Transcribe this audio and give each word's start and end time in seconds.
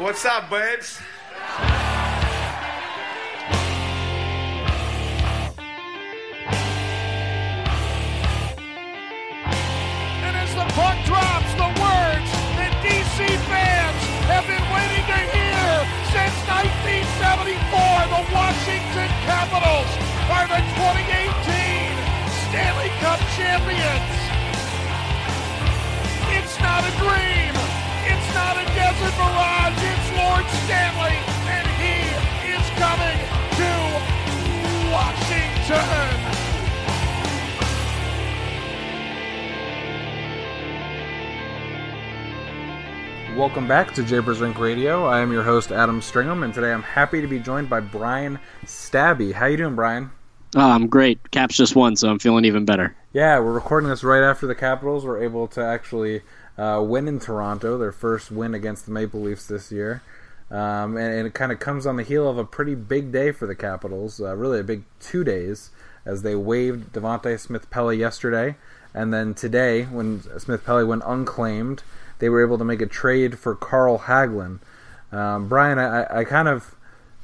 What's 0.00 0.24
up, 0.24 0.48
babes? 0.48 0.98
And 10.24 10.36
as 10.40 10.54
the 10.56 10.64
puck 10.72 10.96
drops, 11.04 11.52
the 11.52 11.68
words 11.76 12.30
that 12.56 12.72
DC 12.80 13.28
fans 13.44 14.00
have 14.24 14.48
been 14.48 14.64
waiting 14.72 15.04
to 15.04 15.20
hear 15.36 15.68
since 16.16 16.32
1974, 16.48 17.60
the 17.60 18.24
Washington 18.32 19.10
Capitals 19.28 19.90
are 20.32 20.48
the 20.48 20.64
2018 20.80 21.92
Stanley 22.48 22.88
Cup 23.04 23.20
champions. 23.36 24.16
It's 26.32 26.56
not 26.56 26.88
a 26.88 26.92
dream. 26.96 27.52
It's 28.02 28.34
not 28.34 28.56
a 28.56 28.64
desert 28.72 29.14
mirage. 29.20 29.89
It's 30.32 30.38
Lord 30.38 30.46
Stanley, 30.64 31.18
and 31.48 31.66
he 31.80 31.96
is 32.52 32.62
coming 32.78 33.18
to 33.56 33.70
Washington. 34.92 35.76
Welcome 43.36 43.66
back 43.66 43.92
to 43.94 44.04
Japers 44.04 44.40
Rink 44.40 44.58
Radio. 44.60 45.04
I 45.04 45.18
am 45.20 45.32
your 45.32 45.42
host 45.42 45.72
Adam 45.72 46.00
Stringham, 46.00 46.44
and 46.44 46.54
today 46.54 46.72
I'm 46.72 46.82
happy 46.82 47.20
to 47.20 47.26
be 47.26 47.40
joined 47.40 47.68
by 47.68 47.80
Brian 47.80 48.38
Stabbe. 48.64 49.32
How 49.32 49.46
you 49.46 49.56
doing, 49.56 49.74
Brian? 49.74 50.12
Oh, 50.54 50.60
I'm 50.60 50.86
great. 50.86 51.30
Caps 51.32 51.56
just 51.56 51.74
won, 51.74 51.96
so 51.96 52.08
I'm 52.08 52.20
feeling 52.20 52.44
even 52.44 52.64
better. 52.64 52.94
Yeah, 53.12 53.40
we're 53.40 53.52
recording 53.52 53.90
this 53.90 54.04
right 54.04 54.22
after 54.22 54.46
the 54.46 54.54
Capitals 54.54 55.04
were 55.04 55.20
able 55.20 55.48
to 55.48 55.60
actually 55.64 56.22
uh, 56.56 56.82
win 56.86 57.08
in 57.08 57.18
Toronto, 57.18 57.78
their 57.78 57.90
first 57.90 58.30
win 58.30 58.54
against 58.54 58.86
the 58.86 58.92
Maple 58.92 59.20
Leafs 59.20 59.46
this 59.46 59.72
year. 59.72 60.02
Um, 60.50 60.96
and, 60.96 61.14
and, 61.14 61.26
it 61.28 61.34
kind 61.34 61.52
of 61.52 61.60
comes 61.60 61.86
on 61.86 61.96
the 61.96 62.02
heel 62.02 62.28
of 62.28 62.36
a 62.36 62.44
pretty 62.44 62.74
big 62.74 63.12
day 63.12 63.30
for 63.30 63.46
the 63.46 63.54
Capitals, 63.54 64.20
uh, 64.20 64.34
really 64.34 64.58
a 64.58 64.64
big 64.64 64.82
two 64.98 65.22
days, 65.22 65.70
as 66.04 66.22
they 66.22 66.34
waived 66.34 66.92
Devante 66.92 67.38
Smith 67.38 67.70
Pelly 67.70 67.96
yesterday. 67.96 68.56
And 68.92 69.14
then 69.14 69.32
today, 69.34 69.84
when 69.84 70.22
Smith 70.40 70.64
Pelly 70.64 70.82
went 70.82 71.04
unclaimed, 71.06 71.84
they 72.18 72.28
were 72.28 72.44
able 72.44 72.58
to 72.58 72.64
make 72.64 72.82
a 72.82 72.86
trade 72.86 73.38
for 73.38 73.54
Carl 73.54 74.00
Hagelin. 74.00 74.58
Um, 75.12 75.48
Brian, 75.48 75.78
I, 75.78 76.20
I 76.20 76.24
kind 76.24 76.48
of, 76.48 76.74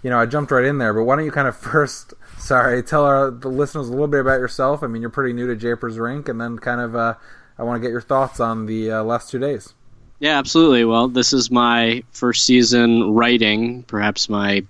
you 0.03 0.11
know, 0.11 0.21
I 0.21 0.27
jumped 0.27 0.53
right 0.53 0.65
in 0.65 0.79
there, 0.79 0.95
but 0.95 1.03
why 1.03 1.17
don't 1.17 1.25
you 1.25 1.33
kind 1.33 1.49
of 1.49 1.57
first, 1.73 2.15
sorry, 2.39 2.83
tell 2.83 3.05
our, 3.05 3.33
the 3.33 3.49
listeners 3.49 3.89
a 3.89 3.91
little 3.91 4.07
bit 4.07 4.21
about 4.21 4.39
yourself? 4.39 4.85
I 4.85 4.87
mean, 4.87 5.03
you're 5.03 5.11
pretty 5.11 5.33
new 5.33 5.49
to 5.49 5.57
Japers 5.57 5.99
Rink, 5.99 6.29
and 6.29 6.41
then 6.41 6.59
kind 6.59 6.81
of, 6.81 6.95
uh, 6.95 7.15
I 7.59 7.65
want 7.65 7.81
to 7.81 7.87
get 7.87 7.91
your 7.91 8.01
thoughts 8.01 8.39
on 8.39 8.67
the 8.67 8.93
uh, 8.93 9.03
last 9.03 9.31
two 9.31 9.41
days. 9.41 9.75
Yeah, 10.19 10.39
absolutely. 10.39 10.85
Well, 10.85 11.09
this 11.09 11.33
is 11.33 11.51
my 11.51 12.03
first 12.11 12.47
season 12.47 13.15
writing, 13.15 13.83
perhaps 13.83 14.29
my, 14.29 14.63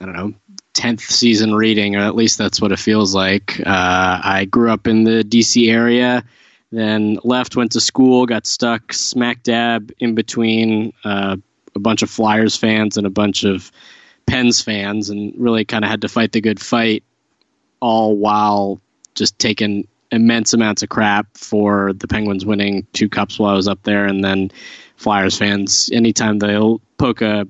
I 0.00 0.04
don't 0.04 0.14
know, 0.14 0.34
10th 0.74 1.00
season 1.00 1.54
reading, 1.54 1.96
or 1.96 2.00
at 2.00 2.14
least 2.14 2.36
that's 2.36 2.60
what 2.60 2.72
it 2.72 2.78
feels 2.78 3.14
like. 3.14 3.58
Uh, 3.60 4.20
I 4.22 4.46
grew 4.50 4.70
up 4.70 4.86
in 4.86 5.04
the 5.04 5.24
DC 5.24 5.70
area, 5.70 6.24
then 6.70 7.18
left, 7.24 7.56
went 7.56 7.72
to 7.72 7.80
school, 7.80 8.26
got 8.26 8.46
stuck 8.46 8.92
smack 8.92 9.42
dab 9.42 9.92
in 9.98 10.14
between 10.14 10.92
uh, 11.04 11.36
a 11.74 11.78
bunch 11.78 12.02
of 12.02 12.10
Flyers 12.10 12.56
fans 12.56 12.96
and 12.96 13.06
a 13.06 13.10
bunch 13.10 13.44
of 13.44 13.72
Pens 14.26 14.60
fans, 14.60 15.10
and 15.10 15.34
really 15.36 15.64
kind 15.64 15.84
of 15.84 15.90
had 15.90 16.02
to 16.02 16.08
fight 16.08 16.32
the 16.32 16.40
good 16.40 16.60
fight, 16.60 17.02
all 17.80 18.16
while 18.16 18.80
just 19.14 19.38
taking 19.38 19.88
immense 20.12 20.52
amounts 20.52 20.82
of 20.82 20.88
crap 20.88 21.36
for 21.36 21.92
the 21.92 22.08
Penguins 22.08 22.44
winning 22.44 22.86
two 22.92 23.08
cups 23.08 23.38
while 23.38 23.52
I 23.52 23.54
was 23.54 23.68
up 23.68 23.82
there, 23.82 24.06
and 24.06 24.24
then 24.24 24.50
Flyers 24.96 25.38
fans, 25.38 25.90
anytime 25.92 26.38
they'll 26.38 26.80
poke 26.98 27.22
a 27.22 27.46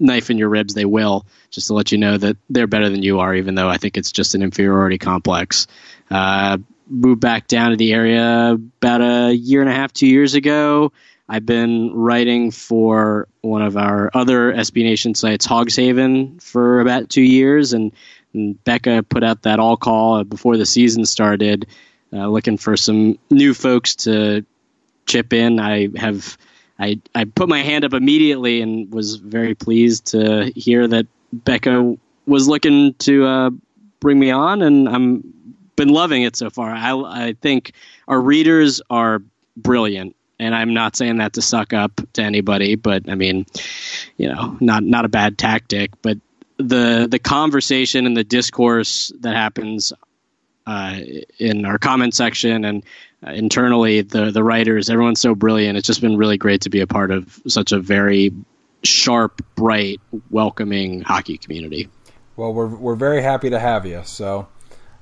knife 0.00 0.30
in 0.30 0.38
your 0.38 0.48
ribs, 0.48 0.74
they 0.74 0.84
will, 0.84 1.26
just 1.50 1.68
to 1.68 1.74
let 1.74 1.92
you 1.92 1.98
know 1.98 2.16
that 2.16 2.36
they're 2.50 2.66
better 2.66 2.88
than 2.88 3.02
you 3.02 3.20
are, 3.20 3.34
even 3.34 3.54
though 3.54 3.68
I 3.68 3.76
think 3.76 3.96
it's 3.96 4.12
just 4.12 4.34
an 4.34 4.42
inferiority 4.42 4.98
complex. 4.98 5.66
Uh, 6.10 6.58
moved 6.88 7.20
back 7.20 7.46
down 7.46 7.70
to 7.70 7.76
the 7.76 7.92
area 7.92 8.52
about 8.52 9.02
a 9.02 9.34
year 9.34 9.60
and 9.60 9.70
a 9.70 9.74
half, 9.74 9.92
two 9.92 10.06
years 10.06 10.34
ago. 10.34 10.92
I've 11.28 11.44
been 11.44 11.92
writing 11.92 12.50
for 12.50 13.28
one 13.42 13.60
of 13.60 13.76
our 13.76 14.10
other 14.14 14.52
SB 14.52 14.82
Nation 14.82 15.14
sites, 15.14 15.46
Hogshaven, 15.46 16.42
for 16.42 16.80
about 16.80 17.10
two 17.10 17.22
years, 17.22 17.74
and, 17.74 17.92
and 18.32 18.62
Becca 18.64 19.02
put 19.02 19.22
out 19.22 19.42
that 19.42 19.60
all 19.60 19.76
call 19.76 20.24
before 20.24 20.56
the 20.56 20.64
season 20.64 21.04
started 21.04 21.66
uh, 22.12 22.28
looking 22.28 22.56
for 22.56 22.76
some 22.76 23.18
new 23.30 23.54
folks 23.54 23.94
to 23.96 24.44
chip 25.06 25.32
in. 25.32 25.58
I 25.60 25.88
have 25.96 26.36
I 26.78 27.00
I 27.14 27.24
put 27.24 27.48
my 27.48 27.62
hand 27.62 27.84
up 27.84 27.92
immediately 27.92 28.60
and 28.60 28.92
was 28.92 29.16
very 29.16 29.54
pleased 29.54 30.06
to 30.08 30.52
hear 30.54 30.86
that 30.86 31.06
Becca 31.32 31.96
was 32.26 32.48
looking 32.48 32.94
to 32.94 33.24
uh, 33.24 33.50
bring 34.00 34.18
me 34.18 34.30
on, 34.30 34.62
and 34.62 34.88
I'm 34.88 35.34
been 35.76 35.88
loving 35.88 36.22
it 36.22 36.36
so 36.36 36.50
far. 36.50 36.70
I 36.70 36.92
I 36.92 37.32
think 37.40 37.72
our 38.06 38.20
readers 38.20 38.82
are 38.90 39.22
brilliant. 39.56 40.14
And 40.40 40.54
I'm 40.54 40.72
not 40.72 40.94
saying 40.94 41.16
that 41.16 41.32
to 41.32 41.42
suck 41.42 41.72
up 41.72 42.00
to 42.12 42.22
anybody, 42.22 42.76
but 42.76 43.10
I 43.10 43.16
mean, 43.16 43.44
you 44.16 44.28
know, 44.28 44.56
not 44.60 44.84
not 44.84 45.04
a 45.04 45.08
bad 45.08 45.36
tactic. 45.36 45.90
But 46.00 46.18
the 46.58 47.08
the 47.10 47.18
conversation 47.18 48.06
and 48.06 48.16
the 48.16 48.22
discourse 48.22 49.12
that 49.20 49.34
happens 49.34 49.92
uh, 50.68 51.00
in 51.38 51.64
our 51.64 51.78
comment 51.78 52.14
section 52.14 52.62
and 52.62 52.84
uh, 53.26 53.30
internally 53.30 54.02
the 54.02 54.30
the 54.30 54.44
writers 54.44 54.90
everyone's 54.90 55.18
so 55.20 55.34
brilliant. 55.34 55.78
It's 55.78 55.86
just 55.86 56.02
been 56.02 56.18
really 56.18 56.36
great 56.36 56.60
to 56.62 56.70
be 56.70 56.80
a 56.80 56.86
part 56.86 57.10
of 57.10 57.40
such 57.48 57.72
a 57.72 57.80
very 57.80 58.32
sharp 58.82 59.40
bright 59.56 59.98
welcoming 60.30 61.00
hockey 61.00 61.38
community. 61.38 61.88
Well 62.36 62.52
we're 62.52 62.66
we're 62.66 62.96
very 62.96 63.22
happy 63.22 63.48
to 63.48 63.58
have 63.58 63.86
you. 63.86 64.02
So 64.04 64.48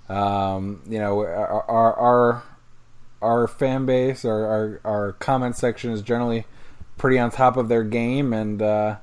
um, 0.09 0.83
you 0.89 1.01
know 1.01 1.19
our, 1.19 1.99
our 1.99 2.43
our 3.21 3.49
fan 3.49 3.87
base 3.87 4.25
our, 4.25 4.47
our 4.47 4.81
our 4.85 5.13
comment 5.15 5.57
section 5.57 5.91
is 5.91 6.01
generally 6.01 6.45
pretty 6.97 7.19
on 7.19 7.33
top 7.33 7.57
of 7.57 7.69
their 7.69 7.83
game. 7.83 8.33
And 8.33 8.63
uh, 8.63 8.99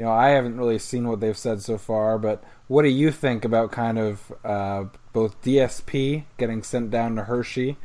you 0.00 0.06
know 0.06 0.12
I 0.12 0.30
haven't 0.30 0.56
really 0.56 0.78
seen 0.78 1.06
what 1.06 1.20
they've 1.20 1.36
said 1.36 1.60
so 1.60 1.76
far 1.76 2.18
but 2.18 2.42
what 2.68 2.84
do 2.84 2.88
you 2.88 3.10
think 3.10 3.44
about 3.44 3.70
kind 3.70 3.98
of 3.98 4.32
uh, 4.44 4.84
both 5.12 5.42
DSP 5.42 6.22
getting 6.38 6.62
sent 6.62 6.90
down 6.90 7.16
to 7.16 7.24
Hershey, 7.24 7.76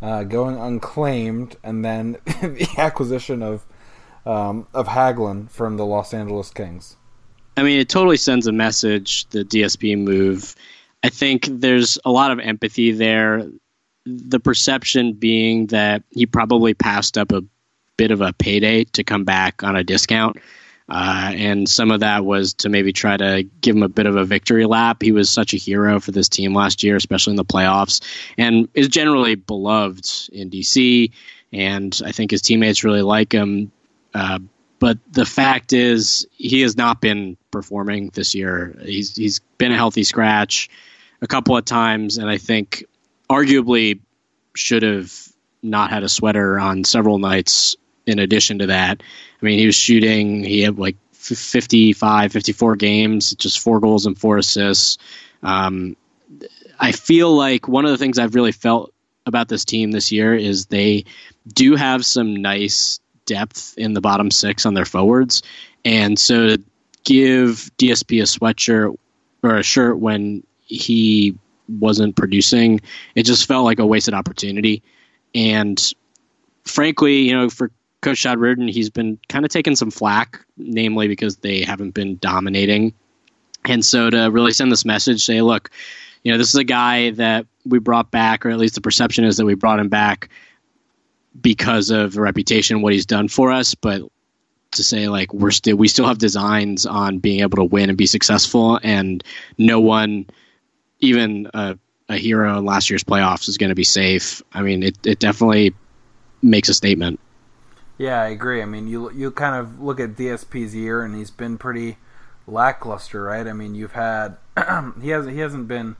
uh, 0.00 0.24
going 0.24 0.56
unclaimed, 0.56 1.56
and 1.62 1.84
then 1.84 2.12
the 2.24 2.66
acquisition 2.78 3.42
of 3.42 3.66
um, 4.24 4.66
of 4.72 4.88
Hagelin 4.88 5.50
from 5.50 5.76
the 5.76 5.84
Los 5.84 6.14
Angeles 6.14 6.50
Kings? 6.50 6.96
I 7.58 7.62
mean, 7.62 7.78
it 7.78 7.90
totally 7.90 8.16
sends 8.16 8.46
a 8.46 8.52
message. 8.52 9.28
The 9.28 9.44
DSP 9.44 9.98
move. 9.98 10.56
I 11.02 11.10
think 11.10 11.46
there's 11.50 11.98
a 12.06 12.10
lot 12.10 12.30
of 12.30 12.38
empathy 12.38 12.92
there. 12.92 13.46
The 14.06 14.40
perception 14.40 15.12
being 15.12 15.66
that 15.66 16.02
he 16.10 16.24
probably 16.24 16.72
passed 16.72 17.18
up 17.18 17.30
a 17.30 17.42
bit 17.98 18.10
of 18.10 18.22
a 18.22 18.32
payday 18.32 18.84
to 18.84 19.04
come 19.04 19.24
back 19.24 19.62
on 19.62 19.76
a 19.76 19.84
discount. 19.84 20.38
Uh, 20.90 21.32
and 21.36 21.68
some 21.68 21.92
of 21.92 22.00
that 22.00 22.24
was 22.24 22.54
to 22.54 22.68
maybe 22.68 22.92
try 22.92 23.16
to 23.16 23.44
give 23.60 23.76
him 23.76 23.84
a 23.84 23.88
bit 23.88 24.06
of 24.06 24.16
a 24.16 24.24
victory 24.24 24.66
lap. 24.66 25.00
He 25.00 25.12
was 25.12 25.30
such 25.30 25.54
a 25.54 25.56
hero 25.56 26.00
for 26.00 26.10
this 26.10 26.28
team 26.28 26.52
last 26.52 26.82
year, 26.82 26.96
especially 26.96 27.32
in 27.32 27.36
the 27.36 27.44
playoffs, 27.44 28.02
and 28.36 28.68
is 28.74 28.88
generally 28.88 29.36
beloved 29.36 30.30
in 30.32 30.50
DC. 30.50 31.12
And 31.52 32.00
I 32.04 32.10
think 32.10 32.32
his 32.32 32.42
teammates 32.42 32.82
really 32.82 33.02
like 33.02 33.32
him. 33.32 33.70
Uh, 34.12 34.40
but 34.80 34.98
the 35.12 35.26
fact 35.26 35.72
is, 35.72 36.26
he 36.32 36.62
has 36.62 36.76
not 36.76 37.00
been 37.00 37.36
performing 37.52 38.10
this 38.14 38.34
year. 38.34 38.76
He's 38.82 39.14
he's 39.14 39.40
been 39.58 39.70
a 39.70 39.76
healthy 39.76 40.02
scratch 40.02 40.70
a 41.22 41.28
couple 41.28 41.56
of 41.56 41.64
times, 41.64 42.18
and 42.18 42.28
I 42.28 42.38
think 42.38 42.84
arguably 43.28 44.00
should 44.56 44.82
have 44.82 45.12
not 45.62 45.90
had 45.90 46.02
a 46.02 46.08
sweater 46.08 46.58
on 46.58 46.82
several 46.82 47.18
nights 47.18 47.76
in 48.06 48.18
addition 48.18 48.58
to 48.60 48.66
that. 48.68 49.02
I 49.40 49.44
mean, 49.44 49.58
he 49.58 49.66
was 49.66 49.74
shooting, 49.74 50.44
he 50.44 50.62
had 50.62 50.78
like 50.78 50.96
55, 51.12 52.32
54 52.32 52.76
games, 52.76 53.34
just 53.34 53.60
four 53.60 53.80
goals 53.80 54.06
and 54.06 54.18
four 54.18 54.38
assists. 54.38 54.98
Um, 55.42 55.96
I 56.78 56.92
feel 56.92 57.34
like 57.34 57.68
one 57.68 57.84
of 57.84 57.90
the 57.90 57.98
things 57.98 58.18
I've 58.18 58.34
really 58.34 58.52
felt 58.52 58.92
about 59.26 59.48
this 59.48 59.64
team 59.64 59.90
this 59.90 60.10
year 60.10 60.34
is 60.34 60.66
they 60.66 61.04
do 61.46 61.76
have 61.76 62.04
some 62.04 62.36
nice 62.36 63.00
depth 63.26 63.74
in 63.76 63.94
the 63.94 64.00
bottom 64.00 64.30
six 64.30 64.66
on 64.66 64.74
their 64.74 64.84
forwards. 64.84 65.42
And 65.84 66.18
so 66.18 66.48
to 66.56 66.62
give 67.04 67.70
DSP 67.78 68.20
a 68.20 68.24
sweatshirt 68.24 68.96
or 69.42 69.56
a 69.56 69.62
shirt 69.62 69.98
when 69.98 70.42
he 70.64 71.36
wasn't 71.68 72.16
producing, 72.16 72.80
it 73.14 73.24
just 73.24 73.46
felt 73.46 73.64
like 73.64 73.78
a 73.78 73.86
wasted 73.86 74.14
opportunity. 74.14 74.82
And 75.34 75.80
frankly, 76.64 77.28
you 77.28 77.34
know, 77.34 77.50
for 77.50 77.70
Coach 78.00 78.22
Todd 78.22 78.38
Reirden, 78.38 78.70
he's 78.70 78.90
been 78.90 79.18
kind 79.28 79.44
of 79.44 79.50
taking 79.50 79.76
some 79.76 79.90
flack, 79.90 80.44
namely 80.56 81.08
because 81.08 81.36
they 81.36 81.62
haven't 81.62 81.90
been 81.90 82.16
dominating. 82.16 82.94
And 83.64 83.84
so 83.84 84.08
to 84.08 84.30
really 84.30 84.52
send 84.52 84.72
this 84.72 84.84
message, 84.84 85.24
say, 85.24 85.42
look, 85.42 85.70
you 86.22 86.32
know, 86.32 86.38
this 86.38 86.48
is 86.48 86.54
a 86.54 86.64
guy 86.64 87.10
that 87.10 87.46
we 87.64 87.78
brought 87.78 88.10
back, 88.10 88.46
or 88.46 88.50
at 88.50 88.58
least 88.58 88.74
the 88.74 88.80
perception 88.80 89.24
is 89.24 89.36
that 89.36 89.44
we 89.44 89.54
brought 89.54 89.80
him 89.80 89.88
back 89.88 90.30
because 91.40 91.90
of 91.90 92.12
the 92.12 92.20
reputation, 92.20 92.82
what 92.82 92.92
he's 92.92 93.06
done 93.06 93.28
for 93.28 93.52
us. 93.52 93.74
But 93.74 94.02
to 94.72 94.84
say 94.84 95.08
like 95.08 95.34
we're 95.34 95.50
still 95.50 95.76
we 95.76 95.88
still 95.88 96.06
have 96.06 96.18
designs 96.18 96.86
on 96.86 97.18
being 97.18 97.40
able 97.40 97.56
to 97.56 97.64
win 97.64 97.88
and 97.88 97.98
be 97.98 98.06
successful, 98.06 98.78
and 98.82 99.22
no 99.58 99.80
one, 99.80 100.26
even 101.00 101.48
a, 101.54 101.78
a 102.08 102.16
hero 102.16 102.58
in 102.58 102.64
last 102.64 102.90
year's 102.90 103.04
playoffs, 103.04 103.48
is 103.48 103.58
going 103.58 103.70
to 103.70 103.74
be 103.74 103.84
safe. 103.84 104.42
I 104.52 104.62
mean, 104.62 104.82
it 104.82 104.96
it 105.04 105.18
definitely 105.18 105.74
makes 106.42 106.68
a 106.68 106.74
statement. 106.74 107.20
Yeah, 108.00 108.22
I 108.22 108.28
agree. 108.28 108.62
I 108.62 108.64
mean, 108.64 108.88
you 108.88 109.12
you 109.12 109.30
kind 109.30 109.54
of 109.54 109.78
look 109.78 110.00
at 110.00 110.16
DSP's 110.16 110.74
year, 110.74 111.04
and 111.04 111.14
he's 111.14 111.30
been 111.30 111.58
pretty 111.58 111.98
lackluster, 112.46 113.24
right? 113.24 113.46
I 113.46 113.52
mean, 113.52 113.74
you've 113.74 113.92
had 113.92 114.38
he 115.02 115.10
hasn't 115.10 115.34
he 115.34 115.40
hasn't 115.40 115.68
been 115.68 115.96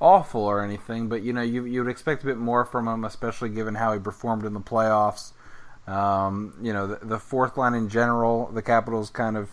awful 0.00 0.40
or 0.40 0.64
anything, 0.64 1.08
but 1.08 1.22
you 1.22 1.32
know 1.32 1.42
you 1.42 1.64
you 1.64 1.84
would 1.84 1.90
expect 1.92 2.24
a 2.24 2.26
bit 2.26 2.38
more 2.38 2.64
from 2.64 2.88
him, 2.88 3.04
especially 3.04 3.50
given 3.50 3.76
how 3.76 3.92
he 3.92 4.00
performed 4.00 4.44
in 4.44 4.52
the 4.52 4.60
playoffs. 4.60 5.30
Um, 5.86 6.54
you 6.60 6.72
know, 6.72 6.88
the, 6.88 7.06
the, 7.06 7.18
fourth 7.20 7.56
line 7.56 7.74
in 7.74 7.88
general, 7.88 8.50
the 8.52 8.62
Capitals 8.62 9.10
kind 9.10 9.36
of 9.36 9.50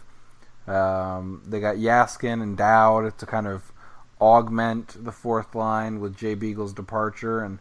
um, 0.68 1.44
they 1.46 1.60
got 1.60 1.76
Jaskin 1.76 2.42
and 2.42 2.58
Dowd 2.58 3.16
to 3.20 3.28
kind 3.28 3.46
of 3.46 3.72
augment 4.20 5.06
the 5.06 5.12
fourth 5.12 5.54
line 5.54 6.00
with 6.00 6.18
Jay 6.18 6.34
Beagle's 6.34 6.74
departure, 6.74 7.42
and 7.42 7.60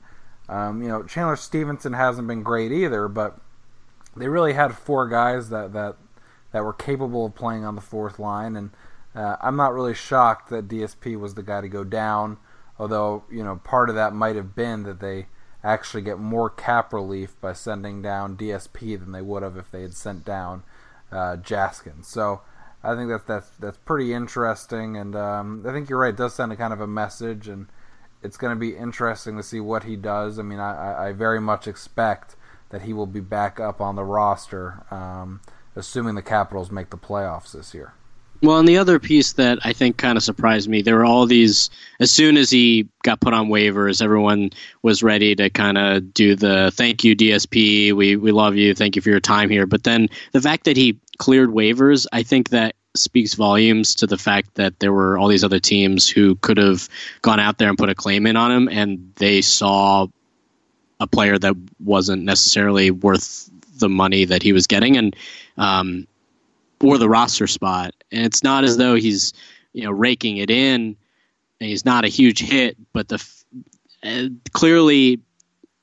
um, 0.49 0.83
you 0.83 0.89
know 0.89 1.03
Chandler 1.03 1.37
Stephenson 1.37 1.93
hasn't 1.93 2.27
been 2.27 2.43
great 2.43 2.73
either, 2.73 3.07
but 3.07 3.39
they 4.17 4.29
really 4.29 4.53
had 4.53 4.77
four 4.77 5.09
guys 5.09 5.51
that 5.51 5.73
that 5.73 5.97
that 6.53 6.65
were 6.65 6.73
capable 6.73 7.27
of 7.27 7.35
playing 7.35 7.65
on 7.65 7.77
the 7.77 7.81
fourth 7.81 8.19
line, 8.19 8.57
and 8.57 8.71
uh, 9.15 9.37
I'm 9.41 9.57
not 9.57 9.73
really 9.73 9.95
shocked 9.95 10.51
that 10.51 10.69
DSP 10.69 11.19
was 11.19 11.35
the 11.35 11.43
guy 11.43 11.61
to 11.61 11.69
go 11.69 11.85
down. 11.85 12.39
Although 12.79 13.25
you 13.31 13.45
know 13.45 13.57
part 13.57 13.89
of 13.89 13.95
that 13.95 14.15
might 14.15 14.37
have 14.37 14.55
been 14.55 14.83
that 14.85 15.01
they 15.01 15.27
actually 15.63 16.03
get 16.03 16.19
more 16.19 16.49
cap 16.49 16.93
relief 16.93 17.39
by 17.41 17.53
sending 17.53 18.01
down 18.03 18.37
DSP 18.37 18.99
than 18.99 19.13
they 19.13 19.21
would 19.21 19.43
have 19.43 19.57
if 19.57 19.71
they 19.71 19.83
had 19.83 19.95
sent 19.95 20.25
down 20.25 20.63
uh, 21.13 21.37
Jaskin. 21.37 22.05
So 22.05 22.41
I 22.83 22.95
think 22.95 23.11
that 23.11 23.27
that's 23.27 23.51
that's 23.59 23.77
pretty 23.79 24.13
interesting, 24.13 24.97
and 24.97 25.15
um, 25.15 25.65
I 25.67 25.73
think 25.73 25.89
you're 25.89 26.01
right. 26.01 26.15
It 26.15 26.17
does 26.17 26.35
send 26.35 26.53
a 26.53 26.57
kind 26.57 26.73
of 26.73 26.81
a 26.81 26.87
message, 26.87 27.47
and 27.47 27.67
it's 28.23 28.37
going 28.37 28.55
to 28.55 28.59
be 28.59 28.77
interesting 28.77 29.37
to 29.37 29.43
see 29.43 29.61
what 29.61 29.85
he 29.85 29.97
does. 29.97 30.39
I 30.39 30.43
mean, 30.43 30.61
I, 30.61 31.09
I 31.09 31.13
very 31.13 31.41
much 31.41 31.69
expect 31.69 32.37
that 32.71 32.83
he 32.83 32.93
will 32.93 33.07
be 33.07 33.21
back 33.21 33.61
up 33.61 33.81
on 33.81 33.97
the 33.97 34.05
roster, 34.05 34.85
um, 34.91 35.41
assuming 35.77 36.15
the 36.15 36.23
Capitals 36.23 36.71
make 36.71 36.91
the 36.91 36.97
playoffs 36.97 37.53
this 37.53 37.75
year. 37.75 37.93
Well, 38.43 38.59
and 38.59 38.67
the 38.67 38.79
other 38.79 38.99
piece 38.99 39.35
that 39.35 39.59
I 39.65 39.75
think 39.75 39.99
kind 39.99 40.17
of 40.17 40.25
surprised 40.25 40.69
me, 40.69 40.81
there 40.81 40.97
were 40.97 41.05
all 41.05 41.27
these. 41.27 41.69
As 41.99 42.11
soon 42.11 42.39
as 42.39 42.49
he 42.49 42.89
got 43.03 43.21
put 43.21 43.35
on 43.35 43.49
waivers, 43.49 44.01
everyone 44.01 44.51
was 44.83 45.03
ready 45.03 45.35
to 45.35 45.51
kind 45.51 45.77
of 45.77 46.15
do 46.15 46.35
the 46.37 46.73
"Thank 46.75 47.05
you, 47.05 47.15
DSP. 47.15 47.93
We 47.93 48.17
we 48.17 48.33
love 48.33 48.57
you. 48.57 48.75
Thank 48.75 48.97
you 48.97 49.03
for 49.03 49.11
your 49.11 49.21
time 49.21 49.51
here." 49.51 49.67
But 49.67 49.85
then 49.85 50.09
the 50.33 50.41
fact 50.41 50.65
that 50.65 50.79
he 50.79 50.99
cleared 51.19 51.51
waivers, 51.51 52.07
I 52.13 52.23
think 52.23 52.49
that 52.49 52.77
speaks 52.97 53.35
volumes 53.35 53.95
to 53.97 54.07
the 54.07 54.19
fact 54.19 54.55
that 54.55 54.81
there 54.81 54.93
were 54.93 55.19
all 55.19 55.29
these 55.29 55.45
other 55.45 55.61
teams 55.61 56.09
who 56.09 56.35
could 56.37 56.57
have 56.57 56.89
gone 57.21 57.41
out 57.41 57.59
there 57.59 57.69
and 57.69 57.79
put 57.79 57.91
a 57.91 57.95
claim 57.95 58.27
in 58.27 58.37
on 58.37 58.51
him, 58.51 58.69
and 58.69 59.13
they 59.17 59.43
saw 59.43 60.07
a 61.01 61.07
player 61.07 61.39
that 61.39 61.57
wasn't 61.83 62.23
necessarily 62.23 62.91
worth 62.91 63.51
the 63.79 63.89
money 63.89 64.27
that 64.27 64.43
he 64.43 64.53
was 64.53 64.67
getting, 64.67 64.97
and 64.97 65.17
um, 65.57 66.07
or 66.83 66.99
the 66.99 67.09
roster 67.09 67.47
spot. 67.47 67.95
And 68.13 68.25
it's 68.25 68.43
not 68.43 68.65
as 68.65 68.77
though 68.77 68.95
he's 68.95 69.33
you 69.73 69.85
know 69.85 69.91
raking 69.91 70.37
it 70.37 70.51
in. 70.51 70.97
He's 71.59 71.85
not 71.85 72.05
a 72.05 72.09
huge 72.09 72.41
hit, 72.41 72.77
but 72.93 73.09
the 73.09 73.25
uh, 74.03 74.29
clearly 74.53 75.21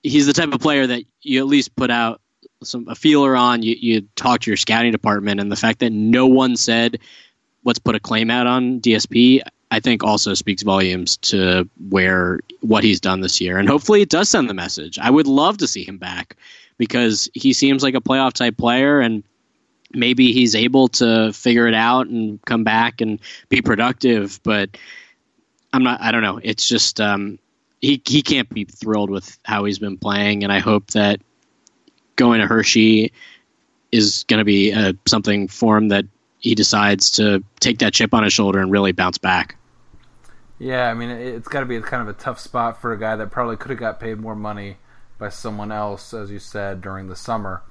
he's 0.03 0.27
the 0.27 0.33
type 0.33 0.53
of 0.53 0.61
player 0.61 0.87
that 0.87 1.03
you 1.21 1.39
at 1.39 1.47
least 1.47 1.75
put 1.75 1.91
out 1.91 2.21
some 2.63 2.87
a 2.87 2.95
feeler 2.95 3.35
on. 3.35 3.63
You 3.63 3.75
you 3.77 4.01
talk 4.15 4.41
to 4.41 4.49
your 4.49 4.57
scouting 4.57 4.91
department, 4.91 5.39
and 5.39 5.51
the 5.51 5.55
fact 5.55 5.79
that 5.79 5.91
no 5.91 6.27
one 6.27 6.55
said 6.55 6.99
let's 7.63 7.79
put 7.79 7.95
a 7.95 7.99
claim 7.99 8.31
out 8.31 8.47
on 8.47 8.79
DSP. 8.79 9.41
I 9.69 9.79
think 9.79 10.03
also 10.03 10.33
speaks 10.33 10.63
volumes 10.63 11.17
to 11.17 11.69
where 11.89 12.39
what 12.61 12.83
he's 12.83 13.01
done 13.01 13.21
this 13.21 13.41
year, 13.41 13.57
and 13.57 13.67
hopefully 13.67 14.01
it 14.01 14.09
does 14.09 14.29
send 14.29 14.49
the 14.49 14.53
message. 14.53 14.97
I 14.97 15.09
would 15.09 15.27
love 15.27 15.57
to 15.57 15.67
see 15.67 15.83
him 15.83 15.97
back 15.97 16.37
because 16.77 17.29
he 17.33 17.53
seems 17.53 17.83
like 17.83 17.95
a 17.95 18.01
playoff 18.01 18.33
type 18.33 18.57
player, 18.57 18.99
and 18.99 19.23
maybe 19.91 20.31
he's 20.31 20.55
able 20.55 20.87
to 20.89 21.33
figure 21.33 21.67
it 21.67 21.73
out 21.73 22.07
and 22.07 22.41
come 22.45 22.63
back 22.63 23.01
and 23.01 23.19
be 23.49 23.61
productive. 23.61 24.39
But 24.43 24.77
I'm 25.73 25.83
not. 25.83 26.01
I 26.01 26.11
don't 26.11 26.23
know. 26.23 26.39
It's 26.41 26.67
just 26.67 27.01
um, 27.01 27.37
he 27.81 28.01
he 28.07 28.21
can't 28.21 28.49
be 28.49 28.63
thrilled 28.63 29.09
with 29.09 29.37
how 29.43 29.65
he's 29.65 29.79
been 29.79 29.97
playing, 29.97 30.43
and 30.43 30.53
I 30.53 30.59
hope 30.59 30.91
that 30.91 31.19
going 32.15 32.39
to 32.39 32.47
Hershey 32.47 33.11
is 33.91 34.23
going 34.27 34.39
to 34.39 34.45
be 34.45 34.73
uh, 34.73 34.93
something 35.05 35.47
for 35.47 35.77
him 35.77 35.89
that 35.89 36.05
he 36.39 36.55
decides 36.55 37.11
to 37.11 37.43
take 37.59 37.79
that 37.79 37.93
chip 37.93 38.13
on 38.13 38.23
his 38.23 38.33
shoulder 38.33 38.59
and 38.59 38.71
really 38.71 38.91
bounce 38.91 39.17
back. 39.17 39.56
Yeah, 40.59 40.89
I 40.89 40.93
mean, 40.93 41.09
it's 41.09 41.47
got 41.47 41.59
to 41.59 41.65
be 41.65 41.79
kind 41.81 42.01
of 42.01 42.07
a 42.07 42.19
tough 42.19 42.39
spot 42.39 42.81
for 42.81 42.91
a 42.91 42.99
guy 42.99 43.15
that 43.15 43.29
probably 43.29 43.57
could 43.57 43.69
have 43.69 43.79
got 43.79 43.99
paid 43.99 44.17
more 44.17 44.35
money 44.35 44.77
by 45.19 45.29
someone 45.29 45.71
else, 45.71 46.13
as 46.13 46.31
you 46.31 46.39
said, 46.39 46.81
during 46.81 47.07
the 47.07 47.15
summer 47.15 47.61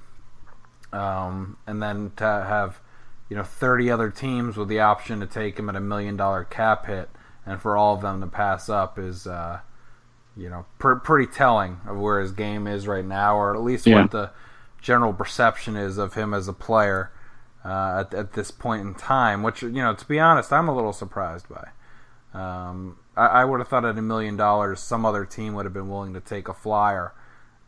um, 0.91 1.57
and 1.65 1.81
then 1.81 2.11
to 2.17 2.23
have 2.23 2.79
you 3.29 3.35
know 3.35 3.43
30 3.43 3.91
other 3.91 4.09
teams 4.09 4.57
with 4.57 4.69
the 4.69 4.79
option 4.79 5.19
to 5.19 5.25
take 5.25 5.59
him 5.59 5.69
at 5.69 5.75
a 5.75 5.81
million 5.81 6.15
dollar 6.15 6.43
cap 6.43 6.85
hit, 6.85 7.09
and 7.45 7.61
for 7.61 7.77
all 7.77 7.95
of 7.95 8.01
them 8.01 8.21
to 8.21 8.27
pass 8.27 8.69
up 8.69 8.97
is 8.97 9.27
uh, 9.27 9.59
you 10.35 10.49
know 10.49 10.65
pr- 10.79 10.95
pretty 10.95 11.31
telling 11.31 11.79
of 11.87 11.97
where 11.97 12.19
his 12.19 12.31
game 12.31 12.67
is 12.67 12.87
right 12.87 13.05
now, 13.05 13.35
or 13.35 13.55
at 13.55 13.61
least 13.61 13.85
yeah. 13.85 14.01
what 14.01 14.11
the 14.11 14.31
general 14.81 15.13
perception 15.13 15.75
is 15.75 15.97
of 15.97 16.13
him 16.13 16.33
as 16.33 16.47
a 16.47 16.53
player 16.53 17.11
uh, 17.65 18.05
at, 18.05 18.13
at, 18.13 18.33
this 18.33 18.51
point 18.51 18.81
in 18.83 18.93
time. 18.93 19.43
Which 19.43 19.61
you 19.61 19.71
know, 19.71 19.93
to 19.93 20.07
be 20.07 20.19
honest, 20.19 20.53
I'm 20.53 20.67
a 20.67 20.75
little 20.75 20.93
surprised 20.93 21.49
by. 21.49 21.69
Um, 22.33 22.97
I, 23.15 23.25
I, 23.25 23.45
would 23.45 23.59
have 23.59 23.67
thought 23.67 23.85
at 23.85 23.97
a 23.97 24.01
million 24.01 24.35
dollars, 24.35 24.79
some 24.79 25.05
other 25.05 25.25
team 25.25 25.53
would 25.55 25.65
have 25.65 25.73
been 25.73 25.89
willing 25.89 26.13
to 26.13 26.19
take 26.19 26.47
a 26.47 26.53
flyer 26.53 27.13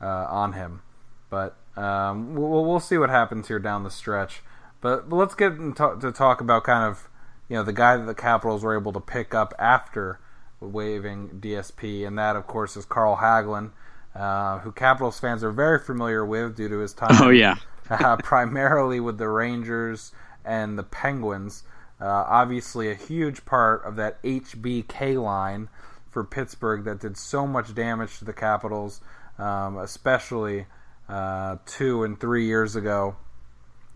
uh, 0.01 0.27
on 0.29 0.53
him, 0.53 0.81
but 1.29 1.57
um, 1.77 2.35
we'll, 2.35 2.65
we'll 2.65 2.79
see 2.79 2.97
what 2.97 3.09
happens 3.09 3.47
here 3.47 3.57
down 3.57 3.83
the 3.83 3.89
stretch. 3.89 4.41
But, 4.81 5.09
but 5.09 5.15
let's 5.15 5.35
get 5.35 5.55
to 5.55 6.11
talk 6.13 6.41
about 6.41 6.65
kind 6.65 6.89
of 6.89 7.09
you 7.49 7.55
know 7.55 7.63
the 7.63 7.73
guy 7.73 7.97
that 7.97 8.05
the 8.05 8.15
Capitals 8.15 8.63
were 8.63 8.77
able 8.77 8.93
to 8.93 8.99
pick 8.99 9.33
up 9.33 9.53
after 9.59 10.19
waiving 10.59 11.29
DSP, 11.41 12.05
and 12.07 12.17
that 12.17 12.35
of 12.35 12.47
course 12.47 12.77
is 12.77 12.85
Carl 12.85 13.17
Hagelin, 13.17 13.71
uh, 14.15 14.59
who 14.59 14.71
Capitals 14.71 15.19
fans 15.19 15.43
are 15.43 15.51
very 15.51 15.79
familiar 15.79 16.25
with 16.25 16.55
due 16.55 16.69
to 16.69 16.77
his 16.79 16.93
time. 16.93 17.09
Oh 17.21 17.29
yeah, 17.29 17.55
uh, 17.89 18.17
primarily 18.17 18.99
with 18.99 19.17
the 19.17 19.27
Rangers 19.27 20.11
and 20.45 20.77
the 20.77 20.83
Penguins. 20.83 21.63
Uh, 22.01 22.25
obviously, 22.27 22.89
a 22.89 22.95
huge 22.95 23.45
part 23.45 23.83
of 23.83 23.95
that 23.97 24.21
HBK 24.23 25.21
line 25.21 25.69
for 26.09 26.23
Pittsburgh 26.23 26.83
that 26.85 26.99
did 26.99 27.17
so 27.17 27.45
much 27.45 27.75
damage 27.75 28.19
to 28.19 28.25
the 28.25 28.33
Capitals, 28.33 29.01
um, 29.37 29.77
especially 29.77 30.65
uh, 31.07 31.57
two 31.65 32.03
and 32.03 32.19
three 32.19 32.45
years 32.45 32.75
ago. 32.75 33.15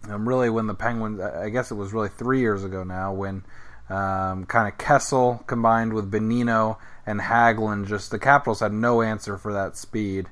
Um, 0.09 0.27
really, 0.27 0.49
when 0.49 0.67
the 0.67 0.73
Penguins, 0.73 1.21
I 1.21 1.49
guess 1.49 1.71
it 1.71 1.75
was 1.75 1.93
really 1.93 2.09
three 2.09 2.41
years 2.41 2.63
ago 2.63 2.83
now, 2.83 3.13
when 3.13 3.43
um, 3.89 4.45
kind 4.45 4.67
of 4.67 4.77
Kessel 4.77 5.43
combined 5.47 5.93
with 5.93 6.11
Bonino 6.11 6.77
and 7.05 7.21
Hagelin, 7.21 7.87
just 7.87 8.11
the 8.11 8.19
Capitals 8.19 8.59
had 8.59 8.73
no 8.73 9.01
answer 9.01 9.37
for 9.37 9.53
that 9.53 9.77
speed. 9.77 10.27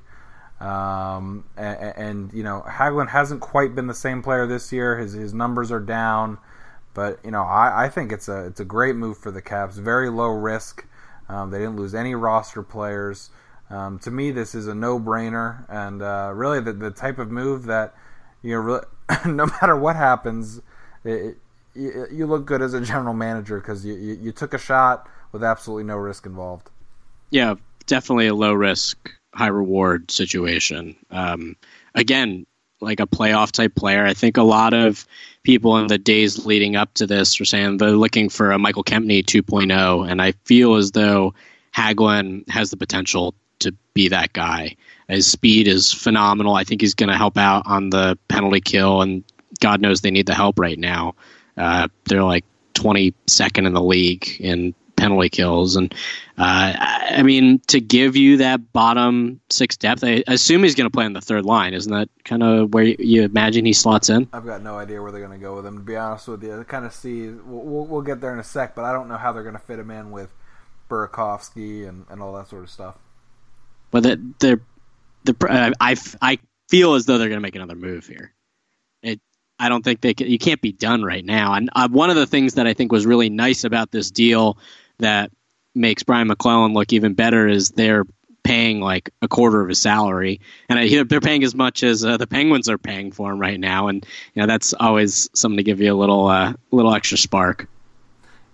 Um, 0.60 1.44
and, 1.56 1.94
and, 1.96 2.32
you 2.32 2.42
know, 2.42 2.64
Hagelin 2.66 3.08
hasn't 3.08 3.40
quite 3.40 3.74
been 3.74 3.88
the 3.88 3.94
same 3.94 4.22
player 4.22 4.46
this 4.46 4.72
year. 4.72 4.98
His 4.98 5.12
his 5.12 5.34
numbers 5.34 5.72
are 5.72 5.80
down, 5.80 6.38
but 6.94 7.18
you 7.24 7.30
know, 7.30 7.42
I, 7.42 7.84
I 7.84 7.88
think 7.88 8.12
it's 8.12 8.28
a 8.28 8.46
it's 8.46 8.60
a 8.60 8.64
great 8.64 8.96
move 8.96 9.18
for 9.18 9.30
the 9.30 9.42
Caps. 9.42 9.76
Very 9.76 10.10
low 10.10 10.28
risk. 10.28 10.86
Um, 11.28 11.50
they 11.50 11.58
didn't 11.58 11.76
lose 11.76 11.94
any 11.94 12.14
roster 12.14 12.62
players. 12.62 13.30
Um, 13.70 13.98
to 14.00 14.10
me, 14.10 14.32
this 14.32 14.54
is 14.54 14.66
a 14.66 14.74
no-brainer, 14.74 15.64
and 15.70 16.02
uh, 16.02 16.30
really 16.34 16.60
the, 16.60 16.74
the 16.74 16.90
type 16.90 17.18
of 17.18 17.30
move 17.30 17.64
that 17.64 17.94
you 18.42 18.50
know, 18.50 18.58
really, 18.58 18.84
no 19.26 19.46
matter 19.46 19.76
what 19.76 19.96
happens, 19.96 20.60
it, 21.04 21.38
it, 21.74 22.12
you 22.12 22.26
look 22.26 22.44
good 22.44 22.60
as 22.60 22.74
a 22.74 22.80
general 22.80 23.14
manager 23.14 23.58
because 23.58 23.84
you, 23.84 23.94
you, 23.94 24.14
you 24.14 24.32
took 24.32 24.52
a 24.52 24.58
shot 24.58 25.08
with 25.32 25.42
absolutely 25.42 25.84
no 25.84 25.96
risk 25.96 26.26
involved. 26.26 26.70
Yeah, 27.30 27.54
definitely 27.86 28.26
a 28.26 28.34
low 28.34 28.52
risk, 28.52 29.10
high 29.34 29.46
reward 29.46 30.10
situation. 30.10 30.96
Um, 31.10 31.56
again, 31.94 32.46
like 32.82 33.00
a 33.00 33.06
playoff 33.06 33.52
type 33.52 33.74
player. 33.74 34.04
I 34.04 34.14
think 34.14 34.36
a 34.36 34.42
lot 34.42 34.74
of 34.74 35.06
people 35.42 35.78
in 35.78 35.86
the 35.86 35.98
days 35.98 36.44
leading 36.44 36.76
up 36.76 36.92
to 36.94 37.06
this 37.06 37.38
were 37.38 37.44
saying 37.44 37.78
they're 37.78 37.90
looking 37.90 38.28
for 38.28 38.50
a 38.50 38.58
Michael 38.58 38.84
Kempny 38.84 39.24
2.0, 39.24 40.10
and 40.10 40.20
I 40.20 40.32
feel 40.44 40.74
as 40.76 40.90
though 40.90 41.34
Hagelin 41.74 42.48
has 42.48 42.70
the 42.70 42.76
potential 42.76 43.34
to 43.60 43.74
be 43.94 44.08
that 44.08 44.32
guy. 44.32 44.76
His 45.08 45.30
speed 45.30 45.68
is 45.68 45.92
phenomenal. 45.92 46.54
I 46.54 46.64
think 46.64 46.80
he's 46.80 46.94
going 46.94 47.10
to 47.10 47.16
help 47.16 47.36
out 47.36 47.62
on 47.66 47.90
the 47.90 48.18
penalty 48.28 48.60
kill, 48.60 49.02
and 49.02 49.24
God 49.60 49.80
knows 49.80 50.00
they 50.00 50.10
need 50.10 50.26
the 50.26 50.34
help 50.34 50.58
right 50.58 50.78
now. 50.78 51.14
Uh, 51.56 51.88
they're 52.06 52.24
like 52.24 52.44
22nd 52.74 53.66
in 53.66 53.74
the 53.74 53.82
league 53.82 54.26
in 54.40 54.74
penalty 55.02 55.28
kills. 55.28 55.74
And 55.74 55.92
uh, 56.38 56.74
I 56.78 57.22
mean, 57.24 57.58
to 57.66 57.80
give 57.80 58.16
you 58.16 58.36
that 58.38 58.72
bottom 58.72 59.40
six 59.50 59.76
depth, 59.76 60.04
I 60.04 60.22
assume 60.28 60.62
he's 60.62 60.76
going 60.76 60.88
to 60.88 60.92
play 60.92 61.04
on 61.04 61.12
the 61.12 61.20
third 61.20 61.44
line. 61.44 61.74
Isn't 61.74 61.92
that 61.92 62.08
kind 62.24 62.42
of 62.42 62.72
where 62.72 62.84
you 62.84 63.22
imagine 63.22 63.64
he 63.64 63.72
slots 63.72 64.08
in? 64.08 64.28
I've 64.32 64.46
got 64.46 64.62
no 64.62 64.78
idea 64.78 65.02
where 65.02 65.10
they're 65.10 65.26
going 65.26 65.38
to 65.38 65.44
go 65.44 65.56
with 65.56 65.66
him. 65.66 65.78
To 65.78 65.82
be 65.82 65.96
honest 65.96 66.28
with 66.28 66.44
you, 66.44 66.58
I 66.58 66.62
kind 66.62 66.86
of 66.86 66.94
see 66.94 67.28
we'll, 67.30 67.84
we'll, 67.86 68.02
get 68.02 68.20
there 68.20 68.32
in 68.32 68.38
a 68.38 68.44
sec, 68.44 68.74
but 68.74 68.84
I 68.84 68.92
don't 68.92 69.08
know 69.08 69.16
how 69.16 69.32
they're 69.32 69.42
going 69.42 69.56
to 69.56 69.60
fit 69.60 69.78
him 69.78 69.90
in 69.90 70.12
with 70.12 70.30
Burakovsky 70.88 71.88
and, 71.88 72.06
and 72.08 72.22
all 72.22 72.32
that 72.34 72.48
sort 72.48 72.62
of 72.62 72.70
stuff. 72.70 72.96
But 73.90 74.04
they're, 74.04 74.18
they're, 74.38 74.60
they're 75.24 75.72
I, 75.80 75.96
I 76.20 76.38
feel 76.68 76.94
as 76.94 77.06
though 77.06 77.18
they're 77.18 77.28
going 77.28 77.38
to 77.38 77.42
make 77.42 77.56
another 77.56 77.74
move 77.74 78.06
here. 78.06 78.32
It 79.02 79.20
I 79.58 79.68
don't 79.68 79.84
think 79.84 80.00
they 80.00 80.14
can, 80.14 80.28
you 80.28 80.38
can't 80.38 80.60
be 80.60 80.72
done 80.72 81.04
right 81.04 81.24
now. 81.24 81.54
And 81.54 81.70
uh, 81.74 81.88
one 81.88 82.10
of 82.10 82.16
the 82.16 82.26
things 82.26 82.54
that 82.54 82.66
I 82.66 82.74
think 82.74 82.90
was 82.90 83.06
really 83.06 83.30
nice 83.30 83.62
about 83.62 83.92
this 83.92 84.10
deal 84.10 84.58
that 85.02 85.30
makes 85.74 86.02
Brian 86.02 86.28
MacLellan 86.28 86.74
look 86.74 86.92
even 86.92 87.14
better 87.14 87.46
is 87.46 87.70
they're 87.70 88.04
paying 88.42 88.80
like 88.80 89.10
a 89.22 89.28
quarter 89.28 89.60
of 89.60 89.68
his 89.68 89.80
salary, 89.80 90.40
and 90.68 90.78
I, 90.78 91.02
they're 91.04 91.20
paying 91.20 91.44
as 91.44 91.54
much 91.54 91.82
as 91.82 92.04
uh, 92.04 92.16
the 92.16 92.26
Penguins 92.26 92.68
are 92.68 92.78
paying 92.78 93.12
for 93.12 93.30
him 93.30 93.38
right 93.38 93.58
now, 93.58 93.88
and 93.88 94.04
you 94.34 94.40
know 94.40 94.46
that's 94.46 94.74
always 94.74 95.30
something 95.34 95.58
to 95.58 95.62
give 95.62 95.80
you 95.80 95.92
a 95.92 95.98
little 95.98 96.26
uh, 96.26 96.54
little 96.70 96.94
extra 96.94 97.18
spark. 97.18 97.68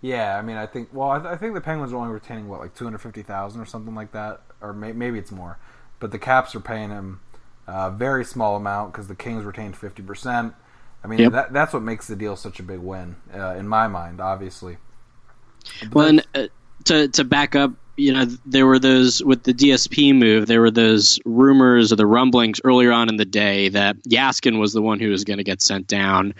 Yeah, 0.01 0.39
I 0.39 0.43
mean, 0.43 0.57
I 0.57 0.67
think 0.67 0.91
well, 0.93 1.11
I, 1.11 1.19
th- 1.19 1.31
I 1.31 1.37
think 1.37 1.55
the 1.55 1.61
Penguins 1.61 1.93
are 1.93 1.97
only 1.97 2.13
retaining 2.13 2.49
what 2.49 2.61
like 2.61 2.75
two 2.75 2.85
hundred 2.85 2.99
fifty 2.99 3.23
thousand 3.23 3.61
or 3.61 3.67
something 3.67 3.95
like 3.95 4.13
that, 4.13 4.43
or 4.61 4.73
may- 4.73 4.93
maybe 4.93 5.19
it's 5.19 5.33
more, 5.33 5.59
but 6.01 6.13
the 6.13 6.19
Caps 6.19 6.55
are 6.55 6.61
paying 6.61 6.91
him 6.91 7.21
a 7.67 7.73
uh, 7.73 7.91
very 7.91 8.25
small 8.25 8.57
amount 8.57 8.93
because 8.93 9.09
the 9.09 9.17
Kings 9.17 9.45
retained 9.45 9.77
fifty 9.77 10.03
percent. 10.03 10.55
I 11.03 11.07
mean, 11.07 11.21
yep. 11.21 11.33
that, 11.33 11.53
that's 11.53 11.73
what 11.73 11.83
makes 11.83 12.09
the 12.09 12.17
deal 12.17 12.35
such 12.35 12.59
a 12.59 12.63
big 12.63 12.81
win 12.81 13.17
uh, 13.33 13.55
in 13.55 13.69
my 13.69 13.87
mind, 13.87 14.21
obviously. 14.21 14.79
Well, 15.93 16.07
and 16.07 16.27
uh, 16.35 16.47
to 16.85 17.09
to 17.09 17.25
back 17.25 17.55
up, 17.55 17.73
you 17.97 18.13
know, 18.13 18.25
there 18.47 18.67
were 18.67 18.79
those 18.79 19.23
with 19.23 19.43
the 19.43 19.55
DSP 19.55 20.15
move. 20.15 20.47
There 20.47 20.61
were 20.61 20.71
those 20.71 21.19
rumors 21.25 21.93
or 21.93 21.97
the 21.97 22.07
rumblings 22.07 22.61
earlier 22.65 22.93
on 22.93 23.09
in 23.09 23.17
the 23.17 23.25
day 23.25 23.69
that 23.71 23.97
Jaskin 24.05 24.59
was 24.59 24.73
the 24.73 24.83
one 24.83 25.01
who 25.01 25.11
was 25.11 25.25
going 25.25 25.39
to 25.39 25.45
get 25.45 25.63
sent 25.63 25.87
down, 25.87 26.35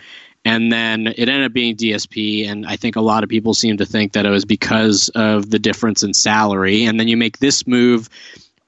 and 0.45 0.71
then 0.71 1.07
it 1.07 1.29
ended 1.29 1.45
up 1.45 1.53
being 1.53 1.75
DSP. 1.75 2.47
And 2.47 2.65
I 2.65 2.75
think 2.75 2.95
a 2.95 3.01
lot 3.01 3.23
of 3.23 3.29
people 3.29 3.53
seem 3.53 3.77
to 3.77 3.85
think 3.85 4.13
that 4.13 4.25
it 4.25 4.29
was 4.29 4.45
because 4.45 5.09
of 5.09 5.49
the 5.49 5.59
difference 5.59 6.03
in 6.03 6.13
salary. 6.13 6.85
And 6.85 6.99
then 6.99 7.07
you 7.07 7.17
make 7.17 7.39
this 7.39 7.67
move 7.67 8.09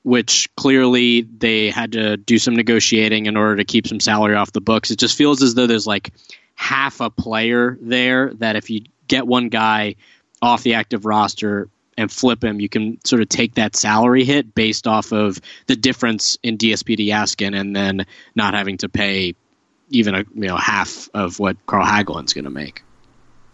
which 0.03 0.49
clearly 0.55 1.21
they 1.21 1.69
had 1.69 1.91
to 1.91 2.17
do 2.17 2.39
some 2.39 2.55
negotiating 2.55 3.27
in 3.27 3.37
order 3.37 3.57
to 3.57 3.65
keep 3.65 3.87
some 3.87 3.99
salary 3.99 4.35
off 4.35 4.51
the 4.51 4.61
books. 4.61 4.91
It 4.91 4.99
just 4.99 5.17
feels 5.17 5.43
as 5.43 5.53
though 5.53 5.67
there's 5.67 5.87
like 5.87 6.11
half 6.55 7.01
a 7.01 7.09
player 7.09 7.77
there 7.81 8.33
that 8.35 8.55
if 8.55 8.69
you 8.69 8.81
get 9.07 9.27
one 9.27 9.49
guy 9.49 9.95
off 10.41 10.63
the 10.63 10.73
active 10.73 11.05
roster 11.05 11.69
and 11.97 12.11
flip 12.11 12.43
him, 12.43 12.59
you 12.59 12.69
can 12.69 13.03
sort 13.05 13.21
of 13.21 13.29
take 13.29 13.55
that 13.55 13.75
salary 13.75 14.23
hit 14.23 14.55
based 14.55 14.87
off 14.87 15.11
of 15.11 15.39
the 15.67 15.75
difference 15.75 16.37
in 16.43 16.57
DSP 16.57 16.97
to 16.97 17.03
Jaskin 17.03 17.59
and 17.59 17.75
then 17.75 18.05
not 18.35 18.53
having 18.53 18.77
to 18.77 18.89
pay 18.89 19.35
even 19.89 20.15
a 20.15 20.19
you 20.33 20.47
know 20.47 20.55
half 20.55 21.09
of 21.13 21.39
what 21.39 21.57
Carl 21.67 21.85
Hagelin's 21.85 22.33
going 22.33 22.45
to 22.45 22.49
make. 22.49 22.81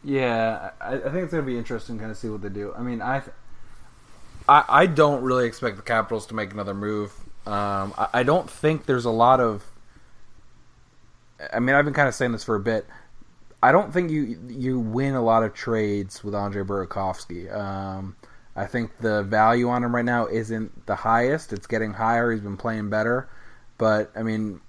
Yeah, 0.04 0.72
I, 0.80 0.94
I, 0.94 1.00
think 1.00 1.16
it's 1.16 1.32
going 1.32 1.44
to 1.44 1.52
be 1.52 1.58
interesting 1.58 1.98
to 1.98 2.00
kind 2.00 2.12
of 2.12 2.18
see 2.18 2.30
what 2.30 2.42
they 2.42 2.50
do. 2.50 2.74
I 2.78 2.82
mean, 2.82 3.02
I 3.02 3.24
I, 4.48 4.64
I 4.68 4.86
don't 4.86 5.24
really 5.24 5.46
expect 5.46 5.76
the 5.76 5.82
Capitals 5.82 6.28
to 6.28 6.36
make 6.36 6.54
another 6.54 6.74
move. 6.74 7.12
Um, 7.46 7.94
I, 7.98 8.08
I 8.14 8.24
don't 8.24 8.50
think 8.50 8.86
there's 8.86 9.06
a 9.06 9.12
lot 9.12 9.40
of. 9.40 9.66
I 11.54 11.60
mean, 11.60 11.76
I've 11.76 11.86
been 11.86 11.94
kind 11.94 12.08
of 12.08 12.16
saying 12.16 12.32
this 12.32 12.44
for 12.44 12.56
a 12.56 12.60
bit. 12.60 12.86
I 13.62 13.72
don't 13.72 13.92
think 13.92 14.12
you 14.12 14.40
you 14.48 14.80
win 14.80 15.16
a 15.16 15.22
lot 15.22 15.44
of 15.44 15.54
trades 15.54 16.24
with 16.24 16.36
Andre 16.36 16.64
Burakovsky. 16.64 17.54
Um, 17.54 18.16
I 18.56 18.66
think 18.66 18.92
the 19.00 19.24
value 19.24 19.70
on 19.70 19.84
him 19.84 19.96
right 19.96 20.06
now 20.06 20.28
isn't 20.28 20.86
the 20.86 20.96
highest. 20.96 21.54
It's 21.54 21.68
getting 21.68 21.94
higher. 21.94 22.32
He's 22.32 22.42
been 22.42 22.58
playing 22.58 22.90
better, 22.90 23.30
but 23.78 24.12
I 24.16 24.24
mean, 24.24 24.62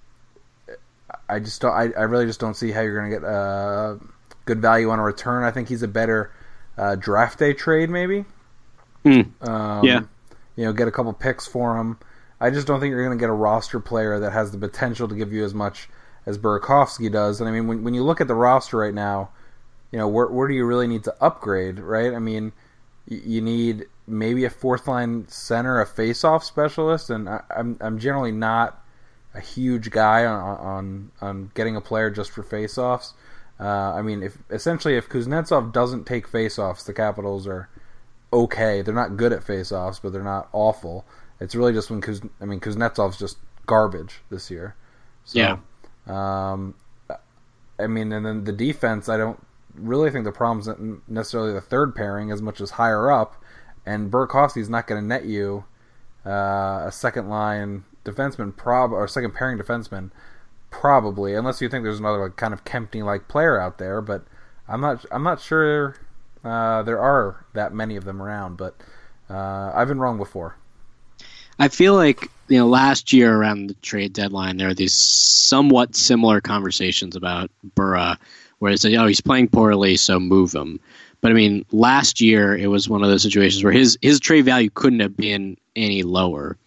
I 1.27 1.39
just 1.39 1.61
don't. 1.61 1.73
I, 1.73 1.91
I 1.97 2.03
really 2.03 2.25
just 2.25 2.39
don't 2.39 2.55
see 2.55 2.71
how 2.71 2.81
you're 2.81 2.97
going 2.97 3.11
to 3.11 3.19
get 3.19 3.27
uh, 3.27 3.95
good 4.45 4.61
value 4.61 4.89
on 4.89 4.99
a 4.99 5.03
return. 5.03 5.43
I 5.43 5.51
think 5.51 5.69
he's 5.69 5.83
a 5.83 5.87
better 5.87 6.31
uh, 6.77 6.95
draft 6.95 7.39
day 7.39 7.53
trade, 7.53 7.89
maybe. 7.89 8.25
Mm. 9.05 9.47
Um, 9.47 9.85
yeah. 9.85 10.01
You 10.55 10.65
know, 10.65 10.73
get 10.73 10.87
a 10.87 10.91
couple 10.91 11.13
picks 11.13 11.47
for 11.47 11.77
him. 11.77 11.97
I 12.39 12.49
just 12.49 12.67
don't 12.67 12.79
think 12.79 12.91
you're 12.91 13.05
going 13.05 13.17
to 13.17 13.21
get 13.21 13.29
a 13.29 13.33
roster 13.33 13.79
player 13.79 14.19
that 14.19 14.33
has 14.33 14.51
the 14.51 14.57
potential 14.57 15.07
to 15.07 15.15
give 15.15 15.33
you 15.33 15.43
as 15.43 15.53
much 15.53 15.89
as 16.29 16.37
Burakovsky 16.37 17.11
does. 17.11 17.41
And 17.41 17.49
I 17.49 17.51
mean, 17.51 17.67
when, 17.67 17.83
when 17.83 17.95
you 17.95 18.03
look 18.03 18.21
at 18.21 18.27
the 18.27 18.35
roster 18.35 18.77
right 18.77 18.93
now, 18.93 19.29
you 19.91 19.97
know, 19.97 20.07
where, 20.07 20.27
where 20.27 20.47
do 20.47 20.53
you 20.53 20.63
really 20.65 20.87
need 20.87 21.03
to 21.05 21.15
upgrade, 21.19 21.79
right? 21.79 22.13
I 22.13 22.19
mean, 22.19 22.51
you, 23.07 23.41
need 23.41 23.85
maybe 24.05 24.45
a 24.45 24.49
fourth 24.51 24.87
line 24.87 25.27
center, 25.27 25.81
a 25.81 25.87
face-off 25.87 26.43
specialist, 26.43 27.09
and 27.09 27.27
I, 27.27 27.41
I'm 27.49 27.75
I'm 27.81 27.97
generally 27.97 28.31
not 28.31 28.83
a 29.33 29.39
huge 29.39 29.89
guy 29.89 30.25
on 30.25 30.57
on, 30.59 31.11
on 31.19 31.51
getting 31.55 31.75
a 31.75 31.81
player 31.81 32.11
just 32.11 32.29
for 32.29 32.43
face-offs. 32.43 33.15
Uh, 33.59 33.93
I 33.93 34.03
mean, 34.03 34.21
if 34.21 34.37
essentially 34.51 34.95
if 34.95 35.09
Kuznetsov 35.09 35.73
doesn't 35.73 36.05
take 36.05 36.27
face-offs, 36.27 36.83
the 36.83 36.93
Capitals 36.93 37.47
are 37.47 37.67
okay. 38.31 38.83
They're 38.83 38.93
not 38.93 39.17
good 39.17 39.33
at 39.33 39.43
face-offs, 39.43 39.97
but 39.97 40.13
they're 40.13 40.21
not 40.21 40.49
awful. 40.53 41.03
It's 41.39 41.55
really 41.55 41.73
just 41.73 41.89
when 41.89 41.99
Kuz, 41.99 42.29
I 42.39 42.45
mean 42.45 42.59
Kuznetsov's 42.59 43.17
just 43.17 43.37
garbage 43.65 44.21
this 44.29 44.51
year. 44.51 44.75
So, 45.25 45.39
yeah. 45.39 45.57
Um, 46.07 46.75
I 47.79 47.87
mean, 47.87 48.11
and 48.11 48.25
then 48.25 48.43
the 48.43 48.51
defense. 48.51 49.09
I 49.09 49.17
don't 49.17 49.39
really 49.75 50.11
think 50.11 50.25
the 50.25 50.31
problem's 50.31 50.69
necessarily 51.07 51.53
the 51.53 51.61
third 51.61 51.95
pairing 51.95 52.31
as 52.31 52.41
much 52.41 52.59
as 52.61 52.71
higher 52.71 53.11
up. 53.11 53.35
And 53.85 54.11
Burakovsky's 54.11 54.69
not 54.69 54.87
going 54.87 55.01
to 55.01 55.07
net 55.07 55.25
you 55.25 55.65
uh, 56.25 56.83
a 56.85 56.91
second 56.91 57.29
line 57.29 57.85
defenseman, 58.03 58.55
prob 58.55 58.91
or 58.91 59.07
second 59.07 59.33
pairing 59.33 59.57
defenseman, 59.57 60.11
probably, 60.69 61.33
unless 61.33 61.61
you 61.61 61.69
think 61.69 61.83
there's 61.83 61.99
another 61.99 62.23
like, 62.23 62.35
kind 62.35 62.53
of 62.53 62.63
Kempny 62.65 63.03
like 63.03 63.27
player 63.27 63.59
out 63.59 63.77
there. 63.77 64.01
But 64.01 64.25
I'm 64.67 64.81
not. 64.81 65.05
I'm 65.11 65.23
not 65.23 65.41
sure 65.41 65.95
uh, 66.43 66.83
there 66.83 66.99
are 66.99 67.45
that 67.53 67.73
many 67.73 67.95
of 67.95 68.05
them 68.05 68.21
around, 68.21 68.57
but 68.57 68.75
uh, 69.29 69.71
I've 69.73 69.87
been 69.87 69.99
wrong 69.99 70.17
before. 70.17 70.55
I 71.57 71.67
feel 71.67 71.95
like 71.95 72.29
you 72.49 72.57
know 72.57 72.67
last 72.67 73.13
year 73.13 73.35
around 73.35 73.67
the 73.67 73.73
trade 73.75 74.13
deadline 74.13 74.57
there 74.57 74.67
were 74.67 74.73
these 74.73 74.93
somewhat 74.93 75.95
similar 75.95 76.41
conversations 76.41 77.15
about 77.15 77.51
Burra, 77.75 78.17
where 78.59 78.71
it's 78.71 78.83
like, 78.83 78.95
oh 78.95 79.07
he's 79.07 79.21
playing 79.21 79.49
poorly, 79.49 79.97
so 79.97 80.19
move 80.19 80.53
him. 80.53 80.79
But 81.21 81.31
I 81.31 81.35
mean, 81.35 81.65
last 81.71 82.21
year 82.21 82.55
it 82.55 82.67
was 82.67 82.87
one 82.87 83.03
of 83.03 83.09
those 83.09 83.23
situations 83.23 83.63
where 83.63 83.73
his 83.73 83.97
his 84.01 84.19
trade 84.19 84.45
value 84.45 84.69
couldn't 84.69 85.01
have 85.01 85.17
been 85.17 85.57
any 85.75 86.03
lower, 86.03 86.57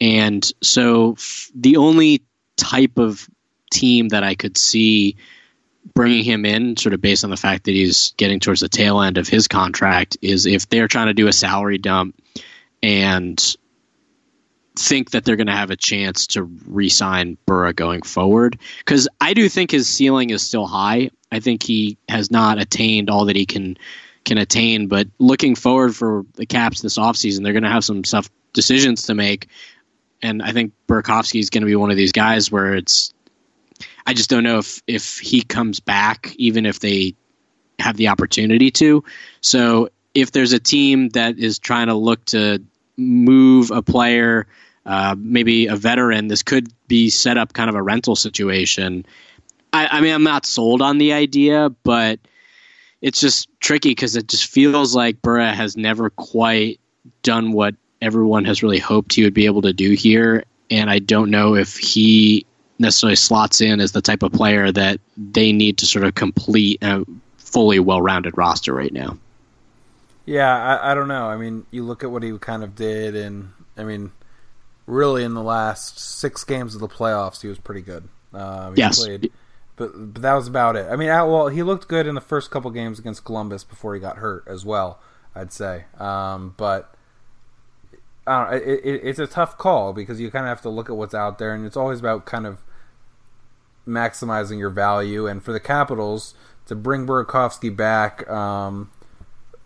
and 0.00 0.50
so 0.62 1.12
f- 1.12 1.50
the 1.54 1.76
only 1.76 2.22
type 2.56 2.98
of 2.98 3.28
team 3.70 4.08
that 4.08 4.22
I 4.22 4.34
could 4.34 4.56
see 4.56 5.16
bringing 5.94 6.24
him 6.24 6.44
in, 6.44 6.76
sort 6.76 6.94
of 6.94 7.00
based 7.00 7.24
on 7.24 7.30
the 7.30 7.36
fact 7.36 7.64
that 7.64 7.72
he's 7.72 8.12
getting 8.16 8.40
towards 8.40 8.60
the 8.60 8.68
tail 8.68 9.00
end 9.00 9.18
of 9.18 9.28
his 9.28 9.48
contract, 9.48 10.18
is 10.20 10.44
if 10.46 10.68
they're 10.68 10.88
trying 10.88 11.06
to 11.06 11.14
do 11.14 11.28
a 11.28 11.32
salary 11.32 11.78
dump 11.78 12.20
and 12.82 13.56
think 14.78 15.10
that 15.10 15.24
they're 15.24 15.36
going 15.36 15.46
to 15.46 15.52
have 15.52 15.70
a 15.70 15.76
chance 15.76 16.28
to 16.28 16.44
re-sign 16.44 17.36
Burra 17.46 17.72
going 17.72 18.02
forward. 18.02 18.58
Because 18.78 19.08
I 19.20 19.34
do 19.34 19.48
think 19.48 19.70
his 19.70 19.88
ceiling 19.88 20.30
is 20.30 20.42
still 20.42 20.66
high. 20.66 21.10
I 21.32 21.40
think 21.40 21.62
he 21.62 21.98
has 22.08 22.30
not 22.30 22.60
attained 22.60 23.10
all 23.10 23.26
that 23.26 23.36
he 23.36 23.46
can 23.46 23.76
can 24.24 24.38
attain. 24.38 24.88
But 24.88 25.08
looking 25.18 25.54
forward 25.54 25.94
for 25.94 26.24
the 26.34 26.46
Caps 26.46 26.82
this 26.82 26.98
offseason, 26.98 27.42
they're 27.42 27.52
going 27.52 27.62
to 27.62 27.70
have 27.70 27.84
some 27.84 28.02
tough 28.02 28.28
decisions 28.52 29.02
to 29.04 29.14
make. 29.14 29.48
And 30.22 30.42
I 30.42 30.52
think 30.52 30.72
Burakovsky 30.88 31.40
is 31.40 31.50
going 31.50 31.62
to 31.62 31.66
be 31.66 31.76
one 31.76 31.90
of 31.90 31.96
these 31.96 32.12
guys 32.12 32.50
where 32.50 32.74
it's 32.74 33.12
I 34.06 34.14
just 34.14 34.30
don't 34.30 34.44
know 34.44 34.58
if 34.58 34.82
if 34.86 35.18
he 35.18 35.42
comes 35.42 35.80
back, 35.80 36.34
even 36.36 36.66
if 36.66 36.80
they 36.80 37.14
have 37.78 37.96
the 37.96 38.08
opportunity 38.08 38.70
to. 38.72 39.04
So 39.40 39.90
if 40.14 40.32
there's 40.32 40.52
a 40.52 40.58
team 40.58 41.10
that 41.10 41.38
is 41.38 41.58
trying 41.58 41.88
to 41.88 41.94
look 41.94 42.24
to 42.26 42.62
move 42.96 43.70
a 43.70 43.82
player, 43.82 44.46
uh, 44.86 45.16
maybe 45.18 45.66
a 45.66 45.76
veteran, 45.76 46.28
this 46.28 46.42
could 46.42 46.72
be 46.86 47.10
set 47.10 47.36
up 47.36 47.52
kind 47.52 47.68
of 47.68 47.74
a 47.74 47.82
rental 47.82 48.16
situation. 48.16 49.04
I, 49.72 49.88
I 49.88 50.00
mean, 50.00 50.14
I'm 50.14 50.22
not 50.22 50.46
sold 50.46 50.80
on 50.80 50.98
the 50.98 51.12
idea, 51.12 51.70
but 51.82 52.20
it's 53.02 53.20
just 53.20 53.48
tricky 53.60 53.90
because 53.90 54.16
it 54.16 54.28
just 54.28 54.46
feels 54.46 54.94
like 54.94 55.20
Burra 55.20 55.52
has 55.52 55.76
never 55.76 56.08
quite 56.10 56.80
done 57.22 57.52
what 57.52 57.74
everyone 58.00 58.44
has 58.44 58.62
really 58.62 58.78
hoped 58.78 59.14
he 59.14 59.24
would 59.24 59.34
be 59.34 59.46
able 59.46 59.62
to 59.62 59.72
do 59.72 59.92
here. 59.92 60.44
And 60.70 60.88
I 60.88 61.00
don't 61.00 61.30
know 61.30 61.56
if 61.56 61.76
he 61.76 62.46
necessarily 62.78 63.16
slots 63.16 63.60
in 63.60 63.80
as 63.80 63.92
the 63.92 64.02
type 64.02 64.22
of 64.22 64.32
player 64.32 64.70
that 64.70 65.00
they 65.16 65.52
need 65.52 65.78
to 65.78 65.86
sort 65.86 66.04
of 66.04 66.14
complete 66.14 66.82
a 66.82 67.04
fully 67.38 67.80
well-rounded 67.80 68.36
roster 68.36 68.72
right 68.72 68.92
now. 68.92 69.18
Yeah, 70.26 70.52
I, 70.52 70.92
I 70.92 70.94
don't 70.94 71.08
know. 71.08 71.26
I 71.26 71.36
mean, 71.36 71.64
you 71.70 71.84
look 71.84 72.04
at 72.04 72.10
what 72.10 72.22
he 72.22 72.36
kind 72.38 72.64
of 72.64 72.74
did, 72.74 73.14
and 73.14 73.52
I 73.76 73.84
mean, 73.84 74.10
really 74.86 75.24
in 75.24 75.34
the 75.34 75.42
last 75.42 75.98
six 75.98 76.44
games 76.44 76.74
of 76.74 76.80
the 76.80 76.88
playoffs, 76.88 77.42
he 77.42 77.48
was 77.48 77.58
pretty 77.58 77.82
good. 77.82 78.08
Uh, 78.32 78.72
yes. 78.74 79.04
Played, 79.04 79.32
but, 79.76 80.14
but 80.14 80.22
that 80.22 80.34
was 80.34 80.48
about 80.48 80.76
it. 80.76 80.86
I 80.90 80.96
mean, 80.96 81.08
well, 81.08 81.48
he 81.48 81.62
looked 81.62 81.88
good 81.88 82.06
in 82.06 82.14
the 82.14 82.20
first 82.20 82.50
couple 82.50 82.70
games 82.70 82.98
against 82.98 83.24
Columbus 83.24 83.64
before 83.64 83.94
he 83.94 84.00
got 84.00 84.16
hurt 84.16 84.44
as 84.46 84.64
well. 84.64 85.00
I'd 85.36 85.52
say. 85.52 85.84
Um, 85.98 86.54
but 86.56 86.94
I 88.26 88.40
don't 88.40 88.50
know, 88.50 88.56
it, 88.56 88.80
it, 88.84 89.00
it's 89.04 89.18
a 89.18 89.26
tough 89.26 89.58
call 89.58 89.92
because 89.92 90.18
you 90.18 90.30
kind 90.30 90.46
of 90.46 90.48
have 90.48 90.62
to 90.62 90.70
look 90.70 90.88
at 90.88 90.96
what's 90.96 91.14
out 91.14 91.38
there, 91.38 91.54
and 91.54 91.66
it's 91.66 91.76
always 91.76 92.00
about 92.00 92.24
kind 92.24 92.46
of 92.46 92.62
maximizing 93.86 94.58
your 94.58 94.70
value. 94.70 95.26
And 95.26 95.42
for 95.44 95.52
the 95.52 95.60
Capitals 95.60 96.34
to 96.66 96.74
bring 96.74 97.06
Burakovsky 97.06 97.74
back 97.74 98.28
um, 98.30 98.90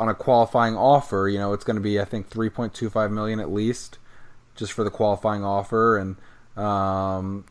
on 0.01 0.09
a 0.09 0.15
qualifying 0.15 0.77
offer, 0.77 1.29
you 1.29 1.39
know, 1.39 1.53
it's 1.53 1.65
going 1.65 1.77
to 1.77 1.83
be 1.83 2.01
I 2.01 2.05
think 2.05 2.29
3.25 2.29 3.13
million 3.13 3.39
at 3.39 3.51
least 3.51 3.99
just 4.61 4.73
for 4.73 4.85
the 4.85 4.91
qualifying 4.91 5.45
offer. 5.45 5.99
And 5.99 6.17
um, 6.57 7.45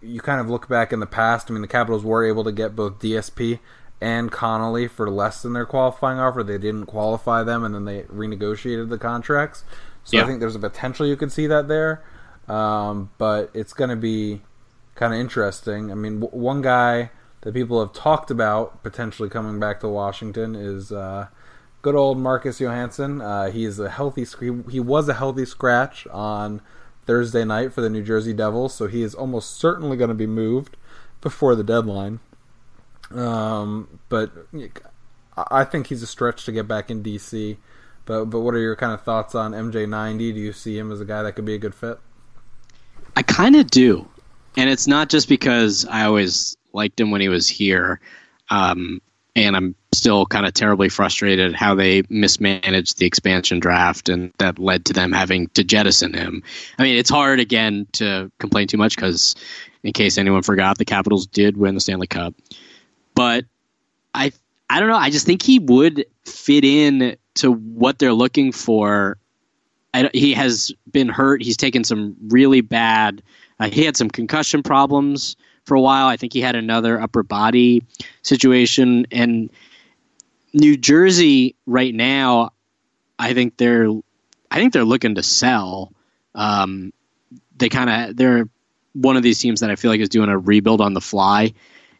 you 0.00 0.22
kind 0.22 0.40
of 0.40 0.48
look 0.48 0.68
back 0.68 0.94
in 0.94 1.00
the 1.00 1.06
past. 1.06 1.50
I 1.50 1.52
mean, 1.52 1.60
the 1.60 1.68
Capitals 1.68 2.02
were 2.02 2.24
able 2.24 2.44
to 2.44 2.52
get 2.52 2.74
both 2.74 2.98
DSP 2.98 3.58
and 4.00 4.32
Connolly 4.32 4.88
for 4.88 5.10
less 5.10 5.42
than 5.42 5.52
their 5.52 5.66
qualifying 5.66 6.18
offer. 6.18 6.42
They 6.42 6.56
didn't 6.56 6.86
qualify 6.86 7.42
them, 7.42 7.62
and 7.62 7.74
then 7.74 7.84
they 7.84 8.02
renegotiated 8.04 8.88
the 8.88 8.98
contracts. 8.98 9.64
So 10.04 10.16
yeah. 10.16 10.24
I 10.24 10.26
think 10.26 10.40
there's 10.40 10.56
a 10.56 10.60
potential 10.60 11.06
you 11.06 11.16
could 11.16 11.30
see 11.30 11.46
that 11.48 11.68
there. 11.68 12.02
Um, 12.48 13.10
but 13.18 13.50
it's 13.54 13.72
going 13.72 13.90
to 13.90 13.96
be 13.96 14.40
kind 14.94 15.14
of 15.14 15.20
interesting. 15.20 15.92
I 15.92 15.94
mean, 15.94 16.20
w- 16.20 16.42
one 16.42 16.62
guy 16.62 17.10
that 17.42 17.54
people 17.54 17.78
have 17.80 17.92
talked 17.92 18.30
about 18.30 18.82
potentially 18.82 19.28
coming 19.28 19.60
back 19.60 19.80
to 19.80 19.88
Washington 19.88 20.56
is 20.56 20.90
uh, 20.90 21.28
good 21.82 21.94
old 21.94 22.18
Marcus 22.18 22.60
Johansson. 22.60 23.20
Uh, 23.20 23.50
he 23.50 23.64
is 23.64 23.78
a 23.78 23.90
healthy. 23.90 24.26
He 24.70 24.80
was 24.80 25.08
a 25.08 25.14
healthy 25.14 25.44
scratch 25.44 26.06
on 26.08 26.60
Thursday 27.06 27.44
night 27.44 27.72
for 27.72 27.80
the 27.80 27.90
New 27.90 28.02
Jersey 28.02 28.32
Devils, 28.32 28.74
so 28.74 28.86
he 28.86 29.02
is 29.02 29.14
almost 29.14 29.56
certainly 29.56 29.96
going 29.96 30.08
to 30.08 30.14
be 30.14 30.26
moved 30.26 30.76
before 31.20 31.54
the 31.54 31.64
deadline. 31.64 32.20
Um, 33.10 34.00
but 34.08 34.32
I 35.36 35.64
think 35.64 35.88
he's 35.88 36.02
a 36.02 36.06
stretch 36.06 36.44
to 36.46 36.52
get 36.52 36.66
back 36.66 36.90
in 36.90 37.02
DC. 37.02 37.58
But 38.04 38.26
but 38.26 38.40
what 38.40 38.54
are 38.54 38.60
your 38.60 38.76
kind 38.76 38.92
of 38.92 39.02
thoughts 39.02 39.34
on 39.34 39.52
MJ90? 39.52 40.18
Do 40.18 40.40
you 40.40 40.52
see 40.52 40.78
him 40.78 40.90
as 40.90 41.00
a 41.00 41.04
guy 41.04 41.22
that 41.22 41.32
could 41.32 41.44
be 41.44 41.54
a 41.54 41.58
good 41.58 41.74
fit? 41.74 41.98
I 43.14 43.22
kind 43.22 43.56
of 43.56 43.70
do 43.70 44.08
and 44.56 44.68
it's 44.68 44.86
not 44.86 45.08
just 45.08 45.28
because 45.28 45.86
I 45.86 46.04
always 46.04 46.56
liked 46.72 47.00
him 47.00 47.10
when 47.10 47.20
he 47.20 47.28
was 47.28 47.48
here, 47.48 48.00
um, 48.50 49.00
and 49.34 49.56
I'm 49.56 49.74
still 50.02 50.26
kind 50.26 50.46
of 50.46 50.52
terribly 50.52 50.88
frustrated 50.88 51.54
how 51.54 51.74
they 51.74 52.02
mismanaged 52.08 52.98
the 52.98 53.06
expansion 53.06 53.60
draft, 53.60 54.08
and 54.08 54.32
that 54.38 54.58
led 54.58 54.84
to 54.86 54.92
them 54.92 55.12
having 55.12 55.46
to 55.48 55.64
jettison 55.64 56.12
him. 56.12 56.42
I 56.78 56.82
mean, 56.82 56.96
it's 56.96 57.10
hard 57.10 57.40
again 57.40 57.86
to 57.92 58.30
complain 58.38 58.66
too 58.66 58.78
much 58.78 58.96
because, 58.96 59.36
in 59.82 59.92
case 59.92 60.18
anyone 60.18 60.42
forgot, 60.42 60.78
the 60.78 60.84
Capitals 60.84 61.26
did 61.26 61.56
win 61.56 61.74
the 61.74 61.80
Stanley 61.80 62.06
Cup, 62.06 62.34
but 63.14 63.44
I 64.12 64.32
I 64.68 64.80
don't 64.80 64.88
know. 64.88 64.96
I 64.96 65.10
just 65.10 65.26
think 65.26 65.42
he 65.42 65.58
would 65.58 66.06
fit 66.24 66.64
in 66.64 67.16
to 67.36 67.52
what 67.52 67.98
they're 67.98 68.12
looking 68.12 68.52
for. 68.52 69.18
He 70.12 70.32
has 70.32 70.72
been 70.90 71.08
hurt. 71.08 71.42
He's 71.42 71.58
taken 71.58 71.84
some 71.84 72.16
really 72.28 72.62
bad 72.62 73.22
uh, 73.62 73.70
he 73.70 73.84
had 73.84 73.96
some 73.96 74.10
concussion 74.10 74.62
problems 74.62 75.36
for 75.64 75.76
a 75.76 75.80
while. 75.80 76.08
I 76.08 76.16
think 76.16 76.32
he 76.32 76.40
had 76.40 76.56
another 76.56 77.00
upper 77.00 77.22
body 77.22 77.84
situation. 78.22 79.06
And 79.12 79.50
New 80.52 80.76
Jersey 80.76 81.56
right 81.66 81.94
now, 81.94 82.50
I 83.18 83.34
think 83.34 83.56
they're, 83.56 83.88
I 84.50 84.56
think 84.56 84.72
they're 84.72 84.84
looking 84.84 85.14
to 85.14 85.22
sell. 85.22 85.92
Um, 86.34 86.92
they 87.56 87.68
kind 87.68 87.90
of 88.10 88.16
they're 88.16 88.48
one 88.92 89.16
of 89.16 89.22
these 89.22 89.38
teams 89.38 89.60
that 89.60 89.70
I 89.70 89.76
feel 89.76 89.90
like 89.90 90.00
is 90.00 90.08
doing 90.08 90.28
a 90.28 90.38
rebuild 90.38 90.80
on 90.80 90.94
the 90.94 91.00
fly, 91.00 91.52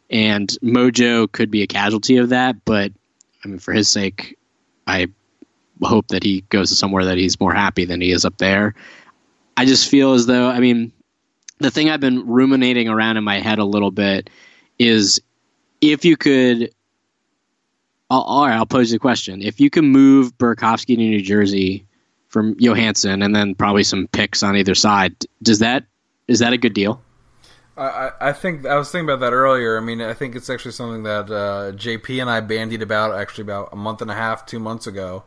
and 0.09 0.49
Mojo 0.61 1.31
could 1.31 1.49
be 1.49 1.63
a 1.63 1.67
casualty 1.67 2.17
of 2.17 2.29
that. 2.29 2.65
But 2.65 2.91
I 3.43 3.47
mean, 3.47 3.59
for 3.59 3.73
his 3.73 3.89
sake, 3.89 4.37
I 4.85 5.07
hope 5.81 6.09
that 6.09 6.23
he 6.23 6.41
goes 6.41 6.69
to 6.69 6.75
somewhere 6.75 7.05
that 7.05 7.17
he's 7.17 7.39
more 7.39 7.53
happy 7.53 7.85
than 7.85 8.01
he 8.01 8.11
is 8.11 8.25
up 8.25 8.37
there. 8.37 8.75
I 9.55 9.65
just 9.65 9.89
feel 9.89 10.13
as 10.13 10.25
though 10.25 10.49
I 10.49 10.59
mean 10.59 10.91
the 11.59 11.71
thing 11.71 11.89
I've 11.89 11.99
been 11.99 12.27
ruminating 12.27 12.89
around 12.89 13.17
in 13.17 13.23
my 13.23 13.39
head 13.39 13.59
a 13.59 13.65
little 13.65 13.91
bit 13.91 14.29
is 14.77 15.21
if 15.81 16.05
you 16.05 16.17
could. 16.17 16.71
I'll, 18.13 18.21
all 18.21 18.45
right, 18.45 18.55
I'll 18.55 18.65
pose 18.67 18.91
the 18.91 18.99
question. 18.99 19.41
If 19.41 19.59
you 19.59 19.71
can 19.71 19.85
move 19.85 20.37
Burakovsky 20.37 20.95
to 20.95 20.97
New 20.97 21.21
Jersey 21.21 21.87
from 22.27 22.55
Johansson 22.59 23.23
and 23.23 23.35
then 23.35 23.55
probably 23.55 23.83
some 23.83 24.07
picks 24.07 24.43
on 24.43 24.55
either 24.55 24.75
side, 24.75 25.15
does 25.41 25.59
that 25.59 25.85
is 26.27 26.39
that 26.39 26.53
a 26.53 26.57
good 26.57 26.73
deal? 26.73 27.01
I, 27.75 28.11
I 28.21 28.33
think 28.33 28.67
I 28.67 28.77
was 28.77 28.91
thinking 28.91 29.09
about 29.09 29.19
that 29.21 29.33
earlier. 29.33 29.77
I 29.77 29.79
mean, 29.79 29.99
I 29.99 30.13
think 30.13 30.35
it's 30.35 30.47
actually 30.47 30.73
something 30.73 31.03
that 31.03 31.31
uh, 31.31 31.71
JP 31.71 32.21
and 32.21 32.29
I 32.29 32.39
bandied 32.39 32.83
about 32.83 33.15
actually 33.15 33.43
about 33.43 33.69
a 33.73 33.75
month 33.75 33.99
and 33.99 34.11
a 34.11 34.13
half, 34.13 34.45
two 34.45 34.59
months 34.59 34.85
ago, 34.85 35.23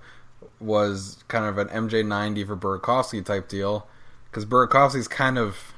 was 0.60 1.24
kind 1.26 1.44
of 1.44 1.58
an 1.58 1.66
MJ90 1.88 2.46
for 2.46 2.56
Burakovsky 2.56 3.24
type 3.24 3.48
deal 3.48 3.88
because 4.30 4.46
Burakovsky's 4.46 5.08
kind 5.08 5.38
of 5.38 5.74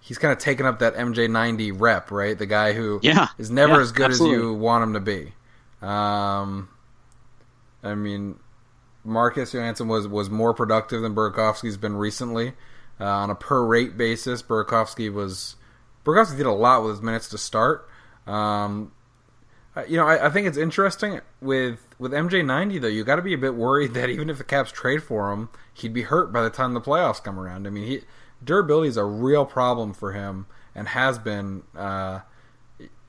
he's 0.00 0.18
kind 0.18 0.32
of 0.32 0.38
taken 0.38 0.66
up 0.66 0.80
that 0.80 0.96
MJ90 0.96 1.80
rep, 1.80 2.10
right? 2.10 2.36
The 2.36 2.46
guy 2.46 2.72
who 2.72 2.98
yeah, 3.04 3.28
is 3.38 3.52
never 3.52 3.74
yeah, 3.74 3.82
as 3.82 3.92
good 3.92 4.10
absolutely. 4.10 4.36
as 4.36 4.42
you 4.42 4.54
want 4.54 4.82
him 4.82 4.94
to 4.94 5.00
be. 5.00 5.32
Um, 5.82 6.68
I 7.82 7.94
mean, 7.94 8.38
Marcus 9.04 9.52
Johansson 9.52 9.88
was 9.88 10.08
was 10.08 10.30
more 10.30 10.52
productive 10.54 11.02
than 11.02 11.14
Burakovsky's 11.14 11.76
been 11.76 11.96
recently. 11.96 12.54
Uh, 13.00 13.04
on 13.04 13.30
a 13.30 13.34
per 13.34 13.64
rate 13.64 13.96
basis, 13.96 14.42
Burakovsky 14.42 15.12
was 15.12 15.56
Burakovsky 16.04 16.36
did 16.36 16.46
a 16.46 16.52
lot 16.52 16.82
with 16.82 16.92
his 16.92 17.02
minutes 17.02 17.28
to 17.28 17.38
start. 17.38 17.88
Um, 18.26 18.92
you 19.86 19.96
know, 19.96 20.06
I, 20.06 20.26
I, 20.26 20.30
think 20.30 20.48
it's 20.48 20.58
interesting 20.58 21.20
with 21.40 21.78
with 21.98 22.12
MJ90 22.12 22.80
though. 22.80 22.88
You 22.88 23.04
got 23.04 23.16
to 23.16 23.22
be 23.22 23.32
a 23.32 23.38
bit 23.38 23.54
worried 23.54 23.94
that 23.94 24.10
even 24.10 24.28
if 24.28 24.38
the 24.38 24.44
Caps 24.44 24.72
trade 24.72 25.02
for 25.02 25.32
him, 25.32 25.48
he'd 25.72 25.94
be 25.94 26.02
hurt 26.02 26.32
by 26.32 26.42
the 26.42 26.50
time 26.50 26.74
the 26.74 26.80
playoffs 26.80 27.22
come 27.22 27.38
around. 27.38 27.66
I 27.66 27.70
mean, 27.70 27.86
he 27.86 28.00
durability 28.42 28.88
is 28.88 28.96
a 28.96 29.04
real 29.04 29.46
problem 29.46 29.92
for 29.94 30.12
him 30.12 30.46
and 30.74 30.88
has 30.88 31.18
been. 31.18 31.62
Uh, 31.76 32.20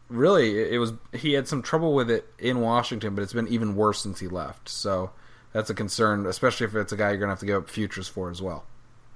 really, 0.09 0.73
it 0.73 0.79
was 0.79 0.93
he 1.13 1.33
had 1.33 1.47
some 1.47 1.61
trouble 1.61 1.93
with 1.93 2.09
it 2.09 2.27
in 2.37 2.61
Washington, 2.61 3.15
but 3.15 3.21
it's 3.21 3.33
been 3.33 3.47
even 3.47 3.75
worse 3.75 4.01
since 4.01 4.19
he 4.19 4.27
left. 4.27 4.67
So 4.67 5.11
that's 5.53 5.69
a 5.69 5.73
concern, 5.73 6.25
especially 6.25 6.65
if 6.65 6.75
it's 6.75 6.91
a 6.91 6.97
guy 6.97 7.11
you're 7.11 7.19
to 7.19 7.27
have 7.27 7.39
to 7.39 7.45
give 7.45 7.63
up 7.63 7.69
futures 7.69 8.07
for 8.07 8.29
as 8.29 8.41
well. 8.41 8.65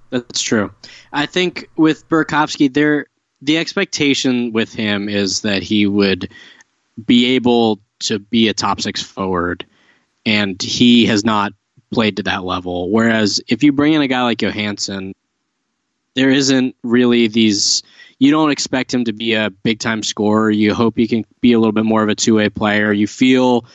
That's 0.09 0.41
true. 0.41 0.71
I 1.11 1.25
think 1.25 1.69
with 1.75 2.07
Burakovsky, 2.07 2.71
there 2.71 3.07
the 3.41 3.57
expectation 3.57 4.53
with 4.53 4.73
him 4.73 5.09
is 5.09 5.41
that 5.41 5.63
he 5.63 5.85
would 5.85 6.31
be 7.05 7.35
able 7.35 7.79
to 7.99 8.19
be 8.19 8.47
a 8.47 8.53
top 8.53 8.79
six 8.79 9.01
forward, 9.01 9.65
and 10.25 10.61
he 10.61 11.05
has 11.07 11.25
not 11.25 11.53
played 11.91 12.17
to 12.17 12.23
that 12.23 12.43
level. 12.43 12.89
Whereas 12.89 13.41
if 13.47 13.63
you 13.63 13.71
bring 13.71 13.93
in 13.93 14.01
a 14.01 14.07
guy 14.07 14.23
like 14.23 14.41
Johansson, 14.41 15.13
there 16.15 16.29
isn't 16.29 16.75
really 16.83 17.27
these. 17.27 17.83
You 18.19 18.31
don't 18.31 18.51
expect 18.51 18.93
him 18.93 19.05
to 19.05 19.13
be 19.13 19.33
a 19.33 19.49
big 19.49 19.79
time 19.79 20.03
scorer. 20.03 20.49
You 20.49 20.73
hope 20.73 20.97
he 20.97 21.07
can 21.07 21.25
be 21.41 21.53
a 21.53 21.59
little 21.59 21.71
bit 21.71 21.85
more 21.85 22.03
of 22.03 22.09
a 22.09 22.15
two 22.15 22.35
way 22.35 22.49
player. 22.49 22.91
You 22.91 23.07
feel, 23.07 23.65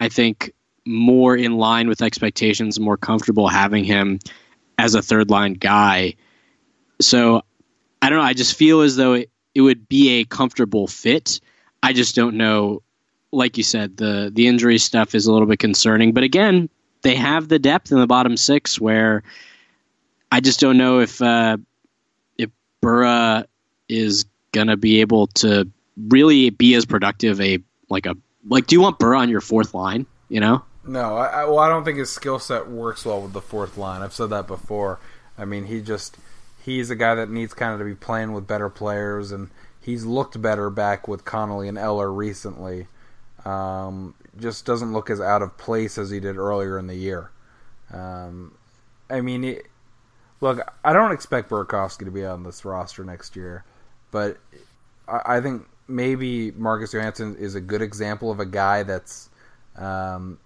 I 0.00 0.08
think, 0.08 0.52
more 0.84 1.36
in 1.36 1.56
line 1.56 1.88
with 1.88 2.02
expectations, 2.02 2.78
more 2.78 2.96
comfortable 2.96 3.48
having 3.48 3.84
him 3.84 4.20
as 4.78 4.94
a 4.94 5.02
third 5.02 5.30
line 5.30 5.54
guy. 5.54 6.14
So 7.00 7.42
I 8.00 8.10
don't 8.10 8.18
know. 8.18 8.24
I 8.24 8.34
just 8.34 8.56
feel 8.56 8.82
as 8.82 8.96
though 8.96 9.14
it, 9.14 9.30
it 9.54 9.60
would 9.62 9.88
be 9.88 10.20
a 10.20 10.24
comfortable 10.24 10.86
fit. 10.86 11.40
I 11.82 11.92
just 11.92 12.14
don't 12.14 12.36
know. 12.36 12.82
Like 13.32 13.56
you 13.56 13.64
said, 13.64 13.96
the 13.96 14.30
the 14.32 14.46
injury 14.46 14.78
stuff 14.78 15.14
is 15.14 15.26
a 15.26 15.32
little 15.32 15.48
bit 15.48 15.58
concerning. 15.58 16.12
But 16.12 16.22
again, 16.22 16.68
they 17.02 17.16
have 17.16 17.48
the 17.48 17.58
depth 17.58 17.90
in 17.92 17.98
the 17.98 18.06
bottom 18.06 18.36
six 18.36 18.80
where 18.80 19.24
I 20.30 20.40
just 20.40 20.60
don't 20.60 20.78
know 20.78 21.00
if 21.00 21.20
uh, 21.20 21.58
Burra 22.86 23.46
is 23.88 24.24
gonna 24.52 24.76
be 24.76 25.00
able 25.00 25.26
to 25.28 25.68
really 26.08 26.50
be 26.50 26.74
as 26.74 26.84
productive 26.84 27.40
a 27.40 27.58
like 27.88 28.06
a 28.06 28.16
like. 28.48 28.66
Do 28.66 28.74
you 28.74 28.80
want 28.80 28.98
Burra 28.98 29.18
on 29.18 29.28
your 29.28 29.40
fourth 29.40 29.74
line? 29.74 30.06
You 30.28 30.40
know. 30.40 30.64
No, 30.84 31.16
I, 31.16 31.26
I 31.26 31.44
well, 31.44 31.58
I 31.58 31.68
don't 31.68 31.84
think 31.84 31.98
his 31.98 32.10
skill 32.10 32.38
set 32.38 32.68
works 32.68 33.04
well 33.04 33.20
with 33.20 33.32
the 33.32 33.40
fourth 33.40 33.76
line. 33.76 34.02
I've 34.02 34.12
said 34.12 34.30
that 34.30 34.46
before. 34.46 35.00
I 35.36 35.44
mean, 35.44 35.64
he 35.64 35.80
just 35.80 36.16
he's 36.64 36.90
a 36.90 36.96
guy 36.96 37.14
that 37.14 37.30
needs 37.30 37.54
kind 37.54 37.72
of 37.72 37.78
to 37.80 37.84
be 37.84 37.94
playing 37.94 38.32
with 38.32 38.46
better 38.46 38.68
players, 38.68 39.32
and 39.32 39.50
he's 39.80 40.04
looked 40.04 40.40
better 40.40 40.70
back 40.70 41.08
with 41.08 41.24
Connolly 41.24 41.68
and 41.68 41.78
Eller 41.78 42.12
recently. 42.12 42.86
Um, 43.44 44.14
just 44.38 44.64
doesn't 44.64 44.92
look 44.92 45.10
as 45.10 45.20
out 45.20 45.42
of 45.42 45.56
place 45.56 45.98
as 45.98 46.10
he 46.10 46.20
did 46.20 46.36
earlier 46.36 46.78
in 46.78 46.86
the 46.88 46.96
year. 46.96 47.30
Um, 47.92 48.56
I 49.08 49.20
mean, 49.20 49.44
it, 49.44 49.66
Look, 50.40 50.60
I 50.84 50.92
don't 50.92 51.12
expect 51.12 51.50
Burakovsky 51.50 52.04
to 52.04 52.10
be 52.10 52.24
on 52.24 52.42
this 52.42 52.64
roster 52.64 53.04
next 53.04 53.36
year, 53.36 53.64
but 54.10 54.38
I, 55.08 55.40
think 55.40 55.66
maybe 55.88 56.50
Marcus 56.52 56.92
Johansson 56.92 57.36
is 57.38 57.54
a 57.54 57.60
good 57.60 57.82
example 57.82 58.30
of 58.30 58.40
a 58.40 58.46
guy 58.46 58.82
that's, 58.82 59.28
um, 59.76 60.38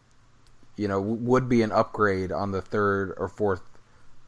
you 0.77 0.89
know, 0.89 1.01
would 1.01 1.49
be 1.49 1.63
an 1.63 1.73
upgrade 1.73 2.33
on 2.33 2.51
the 2.53 2.63
third 2.63 3.15
or 3.17 3.29
fourth, 3.29 3.63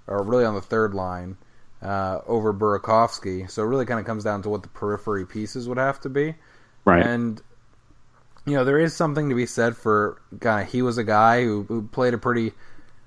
or 0.07 0.23
really 0.23 0.45
on 0.45 0.55
the 0.55 0.61
third 0.61 0.95
line 0.95 1.37
uh, 1.83 2.21
over 2.27 2.53
Burakovsky. 2.53 3.51
So 3.51 3.62
it 3.62 3.66
really 3.66 3.87
kind 3.87 4.01
of 4.01 4.07
comes 4.07 4.25
down 4.25 4.42
to 4.42 4.49
what 4.49 4.62
the 4.62 4.68
periphery 4.68 5.27
pieces 5.27 5.68
would 5.68 5.79
have 5.79 6.01
to 6.01 6.09
be. 6.09 6.35
Right. 6.85 7.05
And 7.05 7.40
you 8.47 8.55
know, 8.55 8.64
there 8.64 8.79
is 8.79 8.95
something 8.95 9.29
to 9.29 9.35
be 9.35 9.47
said 9.47 9.77
for 9.77 10.21
kind 10.40 10.66
of 10.66 10.73
he 10.73 10.83
was 10.83 10.99
a 10.99 11.05
guy 11.05 11.45
who, 11.45 11.64
who 11.64 11.83
played 11.83 12.14
a 12.14 12.18
pretty 12.18 12.53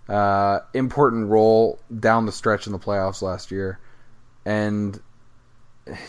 uh, 0.07 0.59
important 0.73 1.29
role 1.29 1.79
down 1.99 2.25
the 2.25 2.31
stretch 2.31 2.67
in 2.67 2.73
the 2.73 2.79
playoffs 2.79 3.21
last 3.21 3.51
year, 3.51 3.79
and 4.45 4.99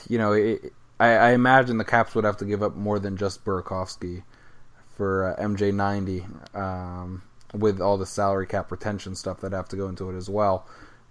you 0.08 0.18
know, 0.18 0.32
it, 0.32 0.72
I, 0.98 1.08
I, 1.08 1.30
imagine 1.32 1.78
the 1.78 1.84
Caps 1.84 2.14
would 2.14 2.24
have 2.24 2.38
to 2.38 2.44
give 2.44 2.62
up 2.62 2.74
more 2.74 2.98
than 2.98 3.16
just 3.16 3.44
Burakovsky 3.44 4.22
for 4.96 5.36
uh, 5.38 5.42
MJ90 5.42 6.56
um, 6.56 7.22
with 7.52 7.80
all 7.80 7.98
the 7.98 8.06
salary 8.06 8.46
cap 8.46 8.70
retention 8.70 9.14
stuff 9.14 9.40
that 9.42 9.52
have 9.52 9.68
to 9.68 9.76
go 9.76 9.88
into 9.88 10.10
it 10.10 10.16
as 10.16 10.30
well. 10.30 10.66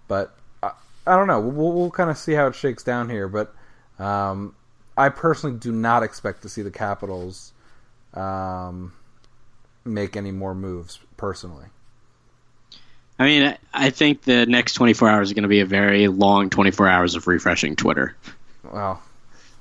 But 0.08 0.36
I, 0.62 0.72
I 1.06 1.16
don't 1.16 1.28
know. 1.28 1.40
We'll, 1.40 1.72
we'll 1.72 1.90
kind 1.90 2.10
of 2.10 2.18
see 2.18 2.32
how 2.32 2.48
it 2.48 2.54
shakes 2.54 2.82
down 2.82 3.08
here. 3.08 3.28
But 3.28 3.54
um, 3.98 4.54
I 4.96 5.08
personally 5.08 5.58
do 5.58 5.72
not 5.72 6.02
expect 6.02 6.42
to 6.42 6.48
see 6.48 6.62
the 6.62 6.70
Capitals 6.70 7.52
um, 8.14 8.92
make 9.84 10.16
any 10.16 10.32
more 10.32 10.54
moves 10.54 10.98
personally. 11.16 11.66
I 13.18 13.24
mean, 13.24 13.56
I 13.72 13.90
think 13.90 14.22
the 14.22 14.44
next 14.44 14.74
24 14.74 15.08
hours 15.08 15.28
is 15.28 15.32
going 15.32 15.44
to 15.44 15.48
be 15.48 15.60
a 15.60 15.66
very 15.66 16.08
long 16.08 16.50
24 16.50 16.88
hours 16.88 17.14
of 17.14 17.26
refreshing 17.26 17.74
Twitter. 17.74 18.14
Well, 18.72 19.02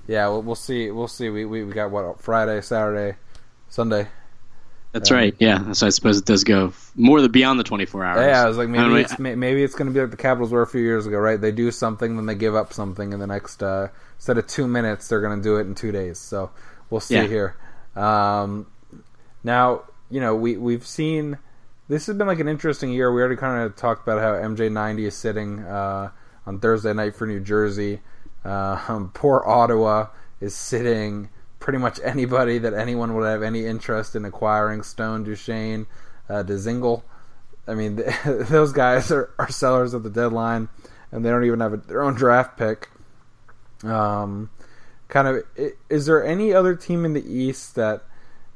yeah, 0.08 0.28
we'll, 0.28 0.42
we'll 0.42 0.56
see. 0.56 0.92
We'll 0.92 1.08
see. 1.08 1.30
We, 1.30 1.46
we, 1.46 1.64
we 1.64 1.74
got 1.74 1.92
what 1.92 2.22
Friday, 2.22 2.62
Saturday, 2.62 3.18
Sunday. 3.70 4.08
That's 4.92 5.12
um, 5.12 5.18
right. 5.18 5.36
Yeah, 5.40 5.74
so 5.74 5.88
I 5.88 5.90
suppose 5.90 6.20
it 6.20 6.26
does 6.26 6.46
go 6.46 6.72
more 6.96 7.22
than 7.22 7.32
beyond 7.32 7.60
the 7.60 7.66
24 7.66 8.06
hours. 8.06 8.18
Yeah, 8.20 8.44
I 8.44 8.48
was 8.48 8.58
like 8.58 8.70
maybe 8.70 9.02
it's 9.02 9.20
maybe 9.20 9.62
it's 9.62 9.76
going 9.76 9.88
to 9.88 9.94
be 9.94 10.00
like 10.00 10.12
the 10.12 10.18
Capitals 10.18 10.52
were 10.52 10.62
a 10.62 10.68
few 10.68 10.82
years 10.82 11.06
ago, 11.06 11.18
right? 11.18 11.40
They 11.40 11.52
do 11.52 11.70
something, 11.70 12.16
then 12.16 12.28
they 12.28 12.36
give 12.36 12.56
up 12.56 12.72
something, 12.72 13.12
in 13.12 13.20
the 13.20 13.28
next 13.28 13.62
uh, 13.62 13.90
instead 14.16 14.38
of 14.38 14.48
two 14.48 14.68
minutes, 14.68 15.10
they're 15.10 15.20
going 15.20 15.38
to 15.38 15.44
do 15.44 15.58
it 15.58 15.62
in 15.62 15.76
two 15.76 15.92
days. 15.92 16.18
So 16.18 16.52
we'll 16.90 17.02
see 17.02 17.16
yeah. 17.16 17.28
here. 17.28 17.58
Um, 17.96 18.68
now, 19.44 19.84
you 20.10 20.22
know, 20.22 20.34
we 20.34 20.56
we've 20.56 20.86
seen 20.86 21.40
this 21.88 22.08
has 22.08 22.16
been 22.16 22.28
like 22.28 22.40
an 22.40 22.48
interesting 22.48 22.92
year. 22.92 23.12
We 23.14 23.22
already 23.22 23.36
kind 23.36 23.64
of 23.64 23.76
talked 23.76 24.08
about 24.08 24.22
how 24.22 24.34
MJ90 24.34 25.00
is 25.08 25.16
sitting 25.16 25.60
uh, 25.60 26.12
on 26.46 26.60
Thursday 26.60 26.94
night 26.94 27.16
for 27.16 27.28
New 27.28 27.40
Jersey. 27.40 28.00
Um, 28.46 29.10
poor 29.14 29.44
Ottawa 29.46 30.08
is 30.40 30.56
sitting 30.56 31.30
pretty 31.60 31.80
much 31.80 32.00
anybody 32.04 32.60
that 32.60 32.76
anyone 32.76 33.16
would 33.16 33.26
have 33.26 33.42
any 33.42 33.66
interest 33.66 34.16
in 34.16 34.24
acquiring. 34.24 34.84
Stone, 34.84 35.24
Duchene, 35.24 35.88
uh, 36.30 36.44
Dzingel. 36.44 37.02
I 37.68 37.74
mean, 37.74 38.04
those 38.26 38.72
guys 38.72 39.12
are, 39.12 39.32
are 39.40 39.50
sellers 39.50 39.96
at 39.96 40.04
the 40.04 40.12
deadline, 40.12 40.70
and 41.12 41.26
they 41.26 41.30
don't 41.30 41.44
even 41.44 41.60
have 41.60 41.74
a, 41.74 41.78
their 41.78 42.04
own 42.04 42.14
draft 42.14 42.56
pick. 42.56 42.90
Um, 43.84 44.52
kind 45.08 45.28
of, 45.28 45.44
is 45.90 46.06
there 46.06 46.24
any 46.24 46.54
other 46.54 46.76
team 46.76 47.04
in 47.04 47.14
the 47.14 47.26
East 47.26 47.74
that 47.76 48.04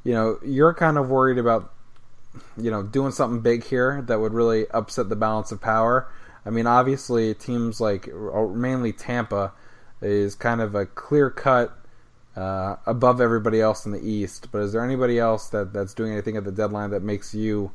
you 0.03 0.13
know 0.13 0.39
you're 0.45 0.75
kind 0.75 0.97
of 0.97 1.09
worried 1.09 1.39
about? 1.39 1.73
You 2.55 2.69
know, 2.69 2.83
doing 2.83 3.11
something 3.11 3.41
big 3.41 3.63
here 3.63 4.03
that 4.03 4.19
would 4.19 4.33
really 4.33 4.67
upset 4.69 5.09
the 5.09 5.15
balance 5.15 5.51
of 5.51 5.59
power. 5.59 6.07
I 6.45 6.51
mean, 6.51 6.67
obviously, 6.67 7.33
teams 7.33 7.81
like 7.81 8.07
mainly 8.07 8.93
Tampa 8.93 9.51
is 10.01 10.35
kind 10.35 10.61
of 10.61 10.75
a 10.75 10.85
clear 10.85 11.29
cut 11.29 11.77
uh, 12.35 12.77
above 12.85 13.19
everybody 13.21 13.59
else 13.59 13.85
in 13.85 13.91
the 13.91 14.01
East. 14.01 14.47
But 14.51 14.59
is 14.59 14.73
there 14.73 14.83
anybody 14.83 15.19
else 15.19 15.49
that, 15.49 15.73
that's 15.73 15.93
doing 15.93 16.13
anything 16.13 16.37
at 16.37 16.43
the 16.43 16.51
deadline 16.51 16.91
that 16.91 17.03
makes 17.03 17.33
you 17.33 17.71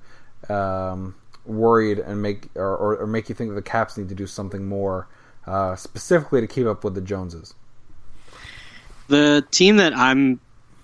um, 0.48 1.14
worried 1.44 1.98
and 1.98 2.22
make 2.22 2.48
or, 2.54 2.76
or, 2.76 2.96
or, 2.96 3.06
make 3.06 3.28
you 3.28 3.34
think 3.34 3.50
that 3.50 3.54
the 3.54 3.62
Caps 3.62 3.96
need 3.96 4.08
to 4.08 4.14
do 4.14 4.26
something 4.26 4.66
more 4.66 5.08
uh, 5.46 5.76
specifically 5.76 6.40
to 6.40 6.46
keep 6.46 6.66
up 6.66 6.84
with 6.84 6.94
the 6.94 7.00
Joneses? 7.00 7.54
The 9.08 9.44
team 9.50 9.76
that 9.76 9.96
I'm 9.96 10.40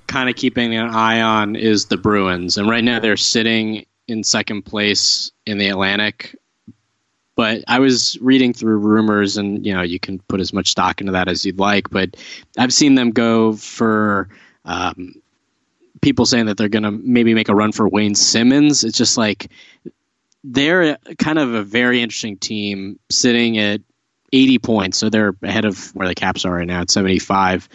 kind 0.06 0.28
of 0.28 0.36
keeping 0.36 0.74
an 0.74 0.90
eye 0.90 1.20
on 1.20 1.56
is 1.56 1.86
the 1.86 1.96
Bruins, 1.96 2.58
and 2.58 2.68
right 2.68 2.84
now 2.84 3.00
they're 3.00 3.16
sitting 3.16 3.86
in 4.08 4.24
second 4.24 4.62
place 4.62 5.30
in 5.46 5.58
the 5.58 5.68
Atlantic. 5.68 6.36
But 7.40 7.64
I 7.66 7.78
was 7.78 8.18
reading 8.20 8.52
through 8.52 8.76
rumors, 8.76 9.38
and 9.38 9.64
you 9.64 9.72
know, 9.72 9.80
you 9.80 9.98
can 9.98 10.18
put 10.18 10.40
as 10.40 10.52
much 10.52 10.68
stock 10.68 11.00
into 11.00 11.12
that 11.12 11.26
as 11.26 11.46
you'd 11.46 11.58
like. 11.58 11.88
But 11.88 12.18
I've 12.58 12.72
seen 12.72 12.96
them 12.96 13.12
go 13.12 13.54
for 13.54 14.28
um, 14.66 15.14
people 16.02 16.26
saying 16.26 16.46
that 16.46 16.58
they're 16.58 16.68
going 16.68 16.82
to 16.82 16.90
maybe 16.90 17.32
make 17.32 17.48
a 17.48 17.54
run 17.54 17.72
for 17.72 17.88
Wayne 17.88 18.14
Simmonds. 18.14 18.84
It's 18.84 18.98
just 18.98 19.16
like 19.16 19.50
they're 20.44 20.98
kind 21.18 21.38
of 21.38 21.54
a 21.54 21.62
very 21.62 22.02
interesting 22.02 22.36
team, 22.36 22.98
sitting 23.08 23.56
at 23.56 23.80
80 24.34 24.58
points, 24.58 24.98
so 24.98 25.08
they're 25.08 25.34
ahead 25.42 25.64
of 25.64 25.94
where 25.94 26.08
the 26.08 26.14
Caps 26.14 26.44
are 26.44 26.52
right 26.52 26.66
now 26.66 26.82
at 26.82 26.90
75 26.90 27.70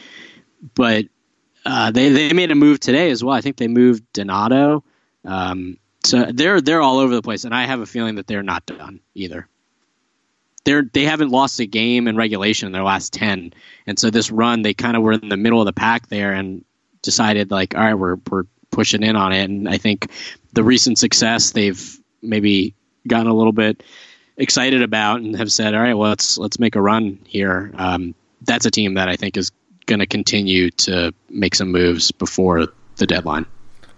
but 0.74 1.06
uh, 1.66 1.92
they 1.92 2.10
they 2.10 2.34
made 2.34 2.52
a 2.52 2.56
move 2.56 2.80
today 2.80 3.12
as 3.12 3.24
well. 3.24 3.36
I 3.36 3.42
think 3.42 3.58
they 3.58 3.68
moved 3.68 4.04
Donato. 4.14 4.84
Um, 5.24 5.78
so 6.04 6.26
they're 6.32 6.62
they're 6.62 6.82
all 6.82 7.00
over 7.00 7.14
the 7.14 7.22
place, 7.22 7.44
and 7.44 7.54
I 7.54 7.66
have 7.66 7.82
a 7.82 7.86
feeling 7.86 8.16
that 8.16 8.28
they're 8.28 8.44
not 8.44 8.66
done 8.66 9.02
either. 9.14 9.48
They're 10.66 10.84
they 10.84 11.04
haven't 11.04 11.30
lost 11.30 11.60
a 11.60 11.66
game 11.66 12.08
in 12.08 12.18
regulation 12.18 12.66
in 12.68 12.74
their 12.74 12.84
last 12.84 13.14
ten, 13.14 13.54
and 13.88 13.98
so 13.98 14.10
this 14.10 14.32
run 14.32 14.62
they 14.64 14.74
kind 14.74 14.98
of 14.98 15.04
were 15.04 15.14
in 15.14 15.30
the 15.30 15.38
middle 15.38 15.62
of 15.62 15.66
the 15.66 15.74
pack 15.74 16.08
there 16.08 16.34
and 16.34 16.66
decided 17.02 17.52
like, 17.52 17.76
all 17.76 17.82
right, 17.82 17.94
we're 17.94 18.18
we're 18.30 18.44
pushing 18.72 19.04
in 19.04 19.16
on 19.16 19.32
it. 19.32 19.50
And 19.50 19.70
I 19.70 19.78
think 19.78 20.12
the 20.54 20.64
recent 20.64 20.98
success 20.98 21.52
they've 21.52 22.00
maybe 22.22 22.76
gotten 23.08 23.28
a 23.28 23.34
little 23.34 23.54
bit 23.54 23.84
excited 24.38 24.82
about 24.82 25.22
and 25.22 25.36
have 25.38 25.52
said, 25.52 25.74
all 25.74 25.82
right, 25.82 25.94
well 25.94 26.10
let's 26.10 26.38
let's 26.38 26.60
make 26.60 26.76
a 26.76 26.82
run 26.82 27.20
here. 27.26 27.72
Um, 27.76 28.16
that's 28.42 28.66
a 28.66 28.72
team 28.72 28.96
that 28.96 29.08
I 29.08 29.16
think 29.16 29.38
is 29.38 29.52
going 29.86 30.00
to 30.00 30.08
continue 30.08 30.72
to 30.72 31.14
make 31.30 31.56
some 31.56 31.72
moves 31.72 32.12
before 32.12 32.68
the 32.98 33.08
deadline. 33.08 33.46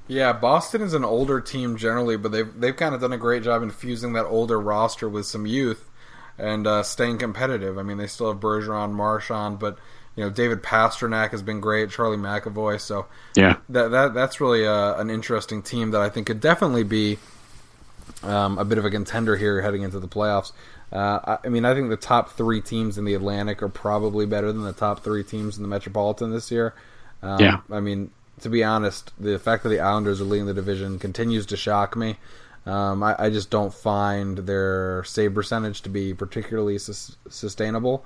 Yeah, 0.07 0.31
Boston 0.33 0.81
is 0.81 0.93
an 0.93 1.03
older 1.03 1.41
team 1.41 1.75
generally, 1.75 2.17
but 2.17 2.31
they've 2.31 2.59
they've 2.59 2.75
kind 2.75 2.93
of 2.93 3.01
done 3.01 3.13
a 3.13 3.17
great 3.17 3.43
job 3.43 3.63
infusing 3.63 4.13
that 4.13 4.25
older 4.25 4.59
roster 4.59 5.09
with 5.09 5.25
some 5.25 5.45
youth 5.45 5.89
and 6.37 6.67
uh, 6.67 6.83
staying 6.83 7.17
competitive. 7.17 7.77
I 7.77 7.83
mean, 7.83 7.97
they 7.97 8.07
still 8.07 8.31
have 8.31 8.39
Bergeron, 8.39 8.91
Marchand, 8.91 9.59
but 9.59 9.77
you 10.15 10.23
know 10.23 10.29
David 10.29 10.63
Pastrnak 10.63 11.31
has 11.31 11.41
been 11.41 11.59
great, 11.59 11.89
Charlie 11.89 12.17
McAvoy. 12.17 12.79
So 12.79 13.05
yeah, 13.35 13.57
that 13.69 13.89
that 13.91 14.13
that's 14.13 14.41
really 14.41 14.65
uh, 14.65 14.99
an 14.99 15.09
interesting 15.09 15.61
team 15.61 15.91
that 15.91 16.01
I 16.01 16.09
think 16.09 16.27
could 16.27 16.41
definitely 16.41 16.83
be 16.83 17.17
um, 18.23 18.57
a 18.57 18.65
bit 18.65 18.77
of 18.77 18.85
a 18.85 18.89
contender 18.89 19.35
here 19.35 19.61
heading 19.61 19.83
into 19.83 19.99
the 19.99 20.07
playoffs. 20.07 20.51
Uh, 20.91 21.37
I, 21.43 21.49
mean, 21.49 21.65
I 21.65 21.73
think 21.73 21.89
the 21.89 21.97
top 21.97 22.31
three 22.31 22.61
teams 22.61 22.97
in 22.97 23.03
the 23.03 23.13
Atlantic 23.13 23.61
are 23.61 23.69
probably 23.69 24.25
better 24.25 24.53
than 24.53 24.63
the 24.63 24.73
top 24.73 25.03
three 25.03 25.23
teams 25.23 25.57
in 25.57 25.63
the 25.63 25.67
Metropolitan 25.67 26.31
this 26.31 26.49
year. 26.49 26.73
Um, 27.21 27.41
yeah. 27.41 27.59
I 27.69 27.81
mean, 27.81 28.11
to 28.41 28.49
be 28.49 28.63
honest, 28.63 29.11
the 29.19 29.37
fact 29.37 29.63
that 29.63 29.69
the 29.69 29.79
Islanders 29.79 30.21
are 30.21 30.25
leading 30.25 30.45
the 30.45 30.53
division 30.53 30.99
continues 30.99 31.45
to 31.47 31.57
shock 31.57 31.95
me. 31.95 32.17
Um, 32.67 33.01
I, 33.01 33.15
I, 33.17 33.29
just 33.29 33.49
don't 33.49 33.73
find 33.73 34.39
their 34.39 35.01
save 35.05 35.33
percentage 35.33 35.83
to 35.83 35.89
be 35.89 36.13
particularly 36.13 36.77
sustainable. 36.77 38.05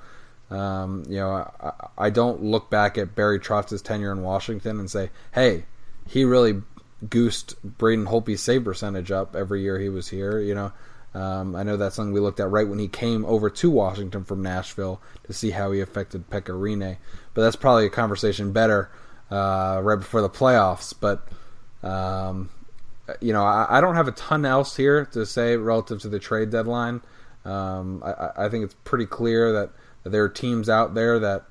Um, 0.51 1.03
you 1.09 1.17
know, 1.17 1.51
I, 1.59 1.71
I, 1.97 2.09
don't 2.11 2.43
look 2.43 2.69
back 2.69 2.95
at 2.95 3.15
Barry 3.15 3.39
Trotz's 3.39 3.81
tenure 3.81 4.11
in 4.11 4.21
Washington 4.21 4.79
and 4.79 4.91
say, 4.91 5.09
"Hey, 5.33 5.65
he 6.07 6.25
really 6.25 6.61
goosed 7.09 7.55
Braden 7.63 8.05
Holtby's 8.05 8.41
save 8.41 8.63
percentage 8.63 9.11
up 9.11 9.35
every 9.35 9.63
year 9.63 9.79
he 9.79 9.89
was 9.89 10.09
here." 10.09 10.39
You 10.39 10.53
know, 10.53 10.73
um, 11.15 11.55
I 11.55 11.63
know 11.63 11.77
that's 11.77 11.95
something 11.95 12.13
we 12.13 12.19
looked 12.19 12.39
at 12.39 12.51
right 12.51 12.67
when 12.67 12.77
he 12.77 12.87
came 12.87 13.25
over 13.25 13.49
to 13.49 13.71
Washington 13.71 14.25
from 14.25 14.43
Nashville 14.43 15.01
to 15.23 15.33
see 15.33 15.49
how 15.49 15.71
he 15.71 15.81
affected 15.81 16.29
Pekka 16.29 16.53
Rinne. 16.53 16.97
But 17.33 17.41
that's 17.41 17.55
probably 17.55 17.87
a 17.87 17.89
conversation 17.89 18.51
better 18.51 18.91
uh, 19.31 19.79
right 19.81 19.97
before 19.97 20.21
the 20.21 20.29
playoffs. 20.29 20.93
But 20.97 21.27
um, 21.81 22.51
you 23.19 23.33
know, 23.33 23.43
I, 23.43 23.77
I, 23.77 23.81
don't 23.81 23.95
have 23.95 24.07
a 24.07 24.13
ton 24.13 24.45
else 24.45 24.75
here 24.75 25.05
to 25.07 25.25
say 25.25 25.57
relative 25.57 26.01
to 26.01 26.09
the 26.09 26.19
trade 26.19 26.49
deadline. 26.49 27.01
Um, 27.45 28.03
I, 28.05 28.45
I, 28.45 28.49
think 28.49 28.63
it's 28.63 28.75
pretty 28.83 29.05
clear 29.05 29.51
that, 29.53 29.71
there 30.03 30.23
are 30.23 30.29
teams 30.29 30.67
out 30.69 30.95
there 30.95 31.19
that 31.19 31.45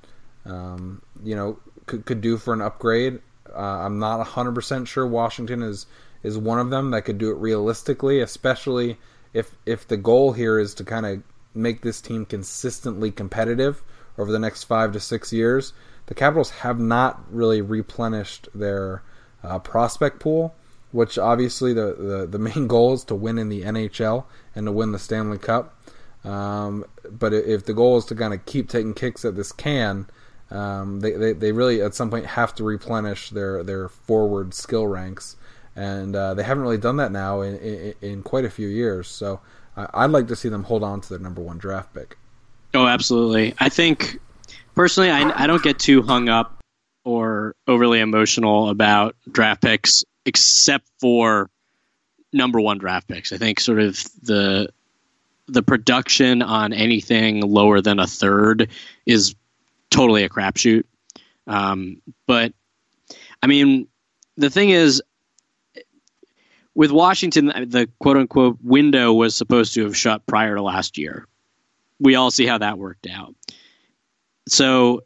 um, 0.44 1.02
you 1.22 1.36
know 1.36 1.58
could, 1.86 2.04
could 2.04 2.20
do 2.20 2.36
for 2.36 2.52
an 2.52 2.60
upgrade. 2.60 3.20
Uh, 3.54 3.58
I'm 3.58 3.98
not 3.98 4.24
100% 4.26 4.86
sure 4.86 5.06
Washington 5.06 5.62
is 5.62 5.86
is 6.22 6.36
one 6.36 6.58
of 6.58 6.70
them 6.70 6.90
that 6.90 7.02
could 7.02 7.18
do 7.18 7.30
it 7.30 7.36
realistically, 7.36 8.20
especially 8.20 8.98
if 9.32 9.54
if 9.66 9.86
the 9.86 9.96
goal 9.96 10.32
here 10.32 10.58
is 10.58 10.74
to 10.74 10.84
kind 10.84 11.06
of 11.06 11.22
make 11.54 11.82
this 11.82 12.00
team 12.00 12.24
consistently 12.24 13.10
competitive 13.10 13.82
over 14.18 14.30
the 14.30 14.38
next 14.38 14.64
five 14.64 14.92
to 14.92 15.00
six 15.00 15.32
years, 15.32 15.72
the 16.06 16.14
Capitals 16.14 16.50
have 16.50 16.78
not 16.78 17.22
really 17.32 17.62
replenished 17.62 18.48
their 18.54 19.02
uh, 19.42 19.58
prospect 19.58 20.20
pool. 20.20 20.54
Which 20.92 21.18
obviously 21.18 21.72
the, 21.72 21.94
the, 21.98 22.26
the 22.26 22.38
main 22.38 22.66
goal 22.66 22.94
is 22.94 23.04
to 23.04 23.14
win 23.14 23.38
in 23.38 23.48
the 23.48 23.62
NHL 23.62 24.24
and 24.54 24.66
to 24.66 24.72
win 24.72 24.92
the 24.92 24.98
Stanley 24.98 25.38
Cup. 25.38 25.76
Um, 26.24 26.84
but 27.10 27.32
if 27.32 27.64
the 27.64 27.72
goal 27.72 27.96
is 27.96 28.04
to 28.06 28.14
kind 28.14 28.34
of 28.34 28.44
keep 28.44 28.68
taking 28.68 28.92
kicks 28.92 29.24
at 29.24 29.36
this 29.36 29.52
can, 29.52 30.06
um, 30.50 31.00
they, 31.00 31.12
they, 31.12 31.32
they 31.32 31.52
really 31.52 31.80
at 31.80 31.94
some 31.94 32.10
point 32.10 32.26
have 32.26 32.54
to 32.56 32.64
replenish 32.64 33.30
their, 33.30 33.62
their 33.62 33.88
forward 33.88 34.52
skill 34.52 34.86
ranks 34.86 35.36
and 35.76 36.14
uh, 36.14 36.34
they 36.34 36.42
haven't 36.42 36.62
really 36.62 36.78
done 36.78 36.96
that 36.96 37.12
now 37.12 37.40
in, 37.40 37.56
in, 37.58 37.94
in 38.02 38.22
quite 38.22 38.44
a 38.44 38.50
few 38.50 38.68
years. 38.68 39.08
So 39.08 39.40
I'd 39.76 40.10
like 40.10 40.28
to 40.28 40.36
see 40.36 40.48
them 40.48 40.64
hold 40.64 40.82
on 40.82 41.00
to 41.00 41.08
their 41.08 41.18
number 41.18 41.40
one 41.40 41.58
draft 41.58 41.94
pick. 41.94 42.18
Oh, 42.74 42.86
absolutely. 42.86 43.54
I 43.58 43.68
think 43.68 44.18
personally, 44.74 45.10
I, 45.10 45.44
I 45.44 45.46
don't 45.46 45.62
get 45.62 45.78
too 45.78 46.02
hung 46.02 46.28
up 46.28 46.58
or 47.04 47.54
overly 47.66 48.00
emotional 48.00 48.68
about 48.68 49.16
draft 49.30 49.62
picks, 49.62 50.04
except 50.24 50.86
for 51.00 51.50
number 52.32 52.60
one 52.60 52.78
draft 52.78 53.08
picks. 53.08 53.32
I 53.32 53.38
think 53.38 53.60
sort 53.60 53.80
of 53.80 54.02
the 54.22 54.68
the 55.46 55.62
production 55.62 56.42
on 56.42 56.72
anything 56.72 57.40
lower 57.40 57.80
than 57.80 57.98
a 57.98 58.06
third 58.06 58.70
is 59.04 59.34
totally 59.90 60.22
a 60.22 60.28
crapshoot. 60.28 60.84
Um, 61.46 62.00
but 62.26 62.52
I 63.42 63.48
mean, 63.48 63.88
the 64.36 64.50
thing 64.50 64.70
is, 64.70 65.02
with 66.74 66.92
Washington, 66.92 67.46
the 67.46 67.88
quote 67.98 68.16
unquote 68.16 68.58
window 68.62 69.12
was 69.12 69.36
supposed 69.36 69.74
to 69.74 69.84
have 69.84 69.96
shut 69.96 70.26
prior 70.26 70.54
to 70.54 70.62
last 70.62 70.98
year. 70.98 71.26
We 71.98 72.14
all 72.14 72.30
see 72.30 72.46
how 72.46 72.58
that 72.58 72.78
worked 72.78 73.06
out. 73.08 73.34
So 74.48 75.02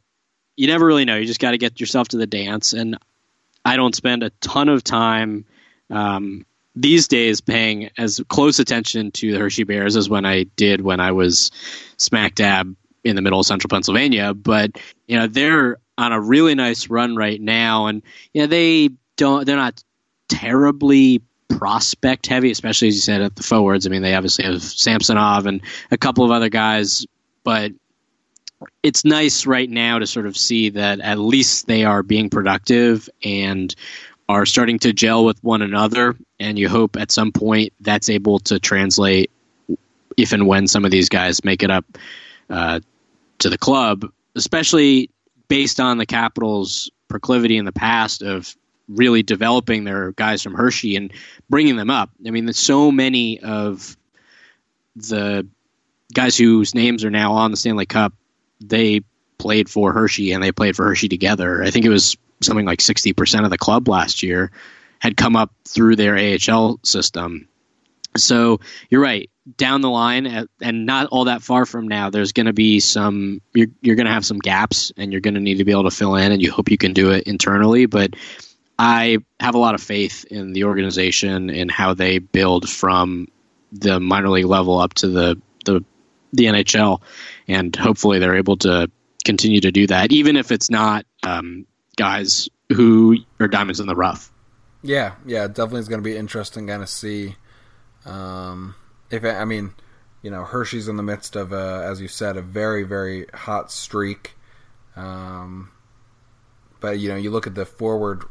you 0.56 0.66
never 0.66 0.86
really 0.86 1.04
know. 1.04 1.16
You 1.16 1.26
just 1.26 1.40
got 1.40 1.52
to 1.52 1.58
get 1.58 1.80
yourself 1.80 2.08
to 2.08 2.16
the 2.16 2.26
dance. 2.26 2.72
And 2.72 2.98
I 3.64 3.76
don't 3.76 3.94
spend 3.94 4.22
a 4.22 4.30
ton 4.40 4.68
of 4.68 4.84
time 4.84 5.44
um, 5.90 6.44
these 6.76 7.08
days 7.08 7.40
paying 7.40 7.90
as 7.96 8.20
close 8.28 8.58
attention 8.58 9.12
to 9.12 9.32
the 9.32 9.38
Hershey 9.38 9.64
Bears 9.64 9.96
as 9.96 10.08
when 10.08 10.24
I 10.24 10.44
did 10.56 10.80
when 10.80 11.00
I 11.00 11.12
was 11.12 11.50
smack 11.96 12.34
dab 12.34 12.74
in 13.04 13.16
the 13.16 13.22
middle 13.22 13.40
of 13.40 13.46
central 13.46 13.68
Pennsylvania. 13.68 14.34
But 14.34 14.72
you 15.06 15.18
know 15.18 15.26
they're 15.26 15.78
on 15.96 16.12
a 16.12 16.20
really 16.20 16.54
nice 16.54 16.88
run 16.88 17.16
right 17.16 17.40
now, 17.40 17.86
and 17.86 18.02
you 18.32 18.42
know 18.42 18.46
they 18.46 18.90
don't 19.16 19.46
they're 19.46 19.56
not 19.56 19.82
terribly 20.28 21.22
prospect 21.48 22.26
heavy, 22.26 22.50
especially 22.50 22.88
as 22.88 22.94
you 22.94 23.00
said 23.00 23.22
at 23.22 23.36
the 23.36 23.42
forwards. 23.42 23.86
I 23.86 23.90
mean, 23.90 24.02
they 24.02 24.14
obviously 24.14 24.44
have 24.44 24.62
Samsonov 24.62 25.46
and 25.46 25.60
a 25.90 25.98
couple 25.98 26.24
of 26.24 26.30
other 26.30 26.48
guys, 26.48 27.06
but 27.44 27.72
it's 28.82 29.04
nice 29.04 29.46
right 29.46 29.68
now 29.68 29.98
to 29.98 30.06
sort 30.06 30.26
of 30.26 30.36
see 30.36 30.70
that 30.70 31.00
at 31.00 31.18
least 31.18 31.66
they 31.66 31.84
are 31.84 32.02
being 32.02 32.30
productive 32.30 33.08
and 33.24 33.74
are 34.28 34.46
starting 34.46 34.78
to 34.80 34.92
gel 34.92 35.24
with 35.24 35.42
one 35.42 35.62
another. 35.62 36.16
And 36.40 36.58
you 36.58 36.68
hope 36.68 36.96
at 36.96 37.10
some 37.10 37.32
point 37.32 37.72
that's 37.80 38.08
able 38.08 38.38
to 38.40 38.58
translate 38.58 39.30
if 40.16 40.32
and 40.32 40.46
when 40.46 40.66
some 40.66 40.84
of 40.84 40.90
these 40.90 41.08
guys 41.08 41.44
make 41.44 41.62
it 41.62 41.70
up 41.70 41.84
uh, 42.50 42.80
to 43.38 43.50
the 43.50 43.58
club, 43.58 44.10
especially 44.34 45.10
based 45.48 45.80
on 45.80 45.98
the 45.98 46.06
Capitals' 46.06 46.90
proclivity 47.08 47.56
in 47.56 47.64
the 47.64 47.72
past 47.72 48.22
of 48.22 48.56
really 48.88 49.22
developing 49.22 49.84
their 49.84 50.12
guys 50.12 50.42
from 50.42 50.54
Hershey 50.54 50.96
and 50.96 51.12
bringing 51.48 51.76
them 51.76 51.90
up. 51.90 52.10
I 52.26 52.30
mean, 52.30 52.44
there's 52.44 52.58
so 52.58 52.90
many 52.90 53.40
of 53.40 53.96
the 54.96 55.46
guys 56.12 56.36
whose 56.36 56.74
names 56.74 57.04
are 57.04 57.10
now 57.10 57.32
on 57.32 57.50
the 57.50 57.56
Stanley 57.56 57.86
Cup 57.86 58.12
they 58.60 59.02
played 59.38 59.68
for 59.68 59.92
Hershey 59.92 60.32
and 60.32 60.42
they 60.42 60.52
played 60.52 60.76
for 60.76 60.84
Hershey 60.84 61.08
together. 61.08 61.62
I 61.62 61.70
think 61.70 61.84
it 61.84 61.90
was 61.90 62.16
something 62.42 62.66
like 62.66 62.80
60% 62.80 63.44
of 63.44 63.50
the 63.50 63.58
club 63.58 63.88
last 63.88 64.22
year 64.22 64.50
had 64.98 65.16
come 65.16 65.36
up 65.36 65.52
through 65.66 65.96
their 65.96 66.16
AHL 66.16 66.80
system. 66.82 67.48
So 68.16 68.60
you're 68.90 69.02
right. 69.02 69.30
Down 69.58 69.82
the 69.82 69.90
line, 69.90 70.48
and 70.62 70.86
not 70.86 71.08
all 71.08 71.26
that 71.26 71.42
far 71.42 71.66
from 71.66 71.88
now, 71.88 72.08
there's 72.08 72.32
going 72.32 72.46
to 72.46 72.54
be 72.54 72.80
some. 72.80 73.42
You're 73.52 73.66
you're 73.82 73.96
going 73.96 74.06
to 74.06 74.12
have 74.12 74.24
some 74.24 74.38
gaps, 74.38 74.90
and 74.96 75.12
you're 75.12 75.20
going 75.20 75.34
to 75.34 75.40
need 75.40 75.58
to 75.58 75.64
be 75.64 75.72
able 75.72 75.84
to 75.84 75.90
fill 75.90 76.14
in. 76.14 76.32
And 76.32 76.40
you 76.40 76.50
hope 76.50 76.70
you 76.70 76.78
can 76.78 76.94
do 76.94 77.10
it 77.10 77.24
internally. 77.24 77.84
But 77.84 78.14
I 78.78 79.18
have 79.40 79.54
a 79.54 79.58
lot 79.58 79.74
of 79.74 79.82
faith 79.82 80.24
in 80.24 80.54
the 80.54 80.64
organization 80.64 81.50
and 81.50 81.70
how 81.70 81.92
they 81.92 82.18
build 82.20 82.70
from 82.70 83.28
the 83.70 84.00
minor 84.00 84.30
league 84.30 84.46
level 84.46 84.78
up 84.78 84.94
to 84.94 85.08
the 85.08 85.42
the 85.66 85.84
the 86.32 86.44
NHL, 86.46 87.02
and 87.48 87.74
hopefully 87.74 88.18
they're 88.18 88.36
able 88.36 88.56
to 88.58 88.90
continue 89.24 89.60
to 89.60 89.72
do 89.72 89.86
that, 89.86 90.12
even 90.12 90.36
if 90.36 90.52
it's 90.52 90.70
not 90.70 91.06
um, 91.22 91.66
guys 91.96 92.48
who 92.72 93.16
are 93.40 93.48
diamonds 93.48 93.80
in 93.80 93.86
the 93.86 93.94
rough. 93.94 94.30
Yeah, 94.82 95.14
yeah, 95.26 95.46
definitely 95.46 95.80
is 95.80 95.88
going 95.88 96.02
to 96.02 96.08
be 96.08 96.16
interesting 96.16 96.66
kind 96.66 96.82
of 96.82 96.88
see 96.88 97.36
um, 98.04 98.74
if 99.10 99.24
I 99.24 99.44
mean, 99.44 99.72
you 100.22 100.30
know, 100.30 100.44
Hershey's 100.44 100.88
in 100.88 100.96
the 100.96 101.02
midst 101.02 101.36
of 101.36 101.52
a, 101.52 101.86
as 101.88 102.00
you 102.00 102.08
said, 102.08 102.36
a 102.36 102.42
very 102.42 102.82
very 102.82 103.26
hot 103.32 103.70
streak. 103.70 104.34
Um, 104.96 105.70
but 106.80 106.98
you 106.98 107.08
know, 107.08 107.16
you 107.16 107.30
look 107.30 107.46
at 107.46 107.54
the 107.54 107.66
forward 107.66 108.24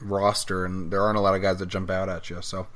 roster, 0.00 0.64
and 0.64 0.92
there 0.92 1.02
aren't 1.02 1.18
a 1.18 1.20
lot 1.20 1.34
of 1.34 1.42
guys 1.42 1.58
that 1.58 1.66
jump 1.66 1.90
out 1.90 2.08
at 2.08 2.30
you. 2.30 2.40
So 2.42 2.66